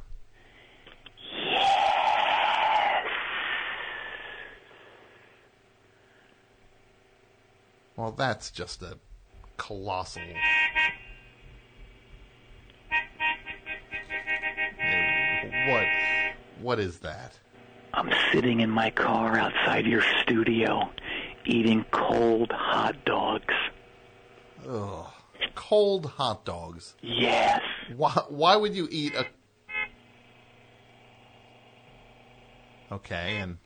Well, 7.96 8.12
that's 8.12 8.50
just 8.50 8.82
a 8.82 8.96
colossal. 9.58 10.22
What? 15.68 15.86
What 16.60 16.78
is 16.78 17.00
that? 17.00 17.38
I'm 17.92 18.10
sitting 18.32 18.60
in 18.60 18.70
my 18.70 18.90
car 18.90 19.36
outside 19.36 19.84
your 19.84 20.02
studio, 20.22 20.90
eating 21.44 21.84
cold 21.90 22.52
hot 22.52 23.04
dogs. 23.04 23.54
Ugh. 24.66 25.06
Cold 25.54 26.06
hot 26.06 26.44
dogs. 26.44 26.94
Yes. 27.02 27.60
Why? 27.96 28.12
Why 28.28 28.56
would 28.56 28.74
you 28.74 28.88
eat 28.90 29.14
a? 29.14 29.26
Okay, 32.92 33.36
and 33.38 33.58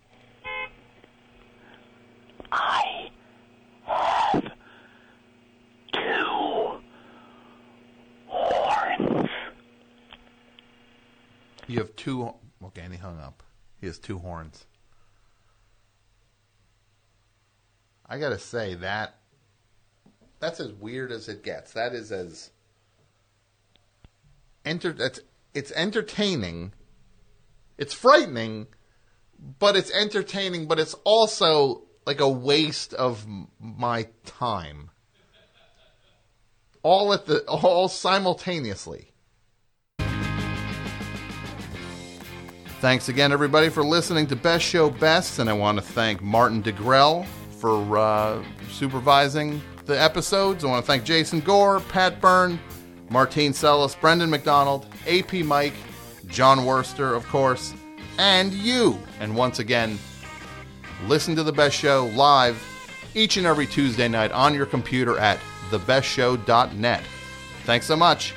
I 2.53 3.11
have 3.87 4.43
two 5.93 6.81
horns. 8.27 9.31
you 11.67 11.79
have 11.79 11.97
two. 11.97 12.35
Okay, 12.63 12.83
and 12.83 12.93
he 12.93 12.99
hung 12.99 13.19
up. 13.19 13.43
He 13.81 13.87
has 13.87 13.99
two 13.99 14.19
horns. 14.19 14.67
I 18.07 18.19
gotta 18.19 18.39
say 18.39 18.75
that 18.75 19.19
that's 20.45 20.61
as 20.61 20.73
weird 20.73 21.11
as 21.11 21.29
it 21.29 21.43
gets. 21.43 21.73
That 21.73 21.95
is 21.95 22.13
as 22.13 22.51
enter. 24.65 24.93
That's 24.93 25.21
it's 25.55 25.73
entertaining. 25.73 26.75
It's 27.79 27.95
frightening, 27.95 28.67
but 29.59 29.75
it's 29.75 29.91
entertaining. 29.91 30.67
But 30.67 30.79
it's 30.79 30.93
also 31.05 31.85
like 32.07 32.21
a 32.21 32.29
waste 32.29 32.93
of 32.93 33.27
my 33.59 34.09
time. 34.27 34.91
All 36.83 37.15
at 37.15 37.25
the 37.25 37.39
all 37.45 37.89
simultaneously. 37.89 39.13
Thanks 42.81 43.09
again, 43.09 43.33
everybody, 43.33 43.71
for 43.71 43.83
listening 43.83 44.27
to 44.27 44.37
Best 44.37 44.63
Show 44.63 44.91
Best, 44.91 45.39
and 45.39 45.49
I 45.49 45.55
want 45.55 45.79
to 45.79 45.83
thank 45.83 46.21
Martin 46.21 46.63
DeGrell 46.63 47.25
for 47.59 47.97
uh, 47.97 48.45
supervising 48.69 49.63
the 49.87 50.01
episodes. 50.01 50.65
I 50.65 50.69
want 50.69 50.85
to 50.85 50.87
thank 50.87 51.05
Jason 51.05 51.41
Gore, 51.41 51.81
Pat 51.81 52.21
Byrne, 52.21 52.59
Martine 53.11 53.53
Sellis, 53.53 53.99
Brendan 54.01 54.31
McDonald, 54.31 54.87
AP 55.07 55.35
Mike, 55.45 55.75
Jon 56.27 56.61
Wurster, 56.61 57.17
of 57.17 57.27
course, 57.29 57.75
and 58.19 58.53
you. 58.53 58.99
And 59.21 59.37
once 59.37 59.59
again, 59.59 59.99
listen 61.07 61.37
to 61.37 61.43
The 61.43 61.53
Best 61.53 61.77
Show 61.77 62.07
live 62.15 62.63
each 63.15 63.37
and 63.37 63.47
every 63.47 63.67
Tuesday 63.67 64.09
night 64.09 64.33
on 64.33 64.55
your 64.55 64.67
computer 64.67 65.19
at 65.19 65.39
thebestshow.net. 65.71 67.03
Thanks 67.65 67.87
so 67.87 67.97
much. 67.97 68.35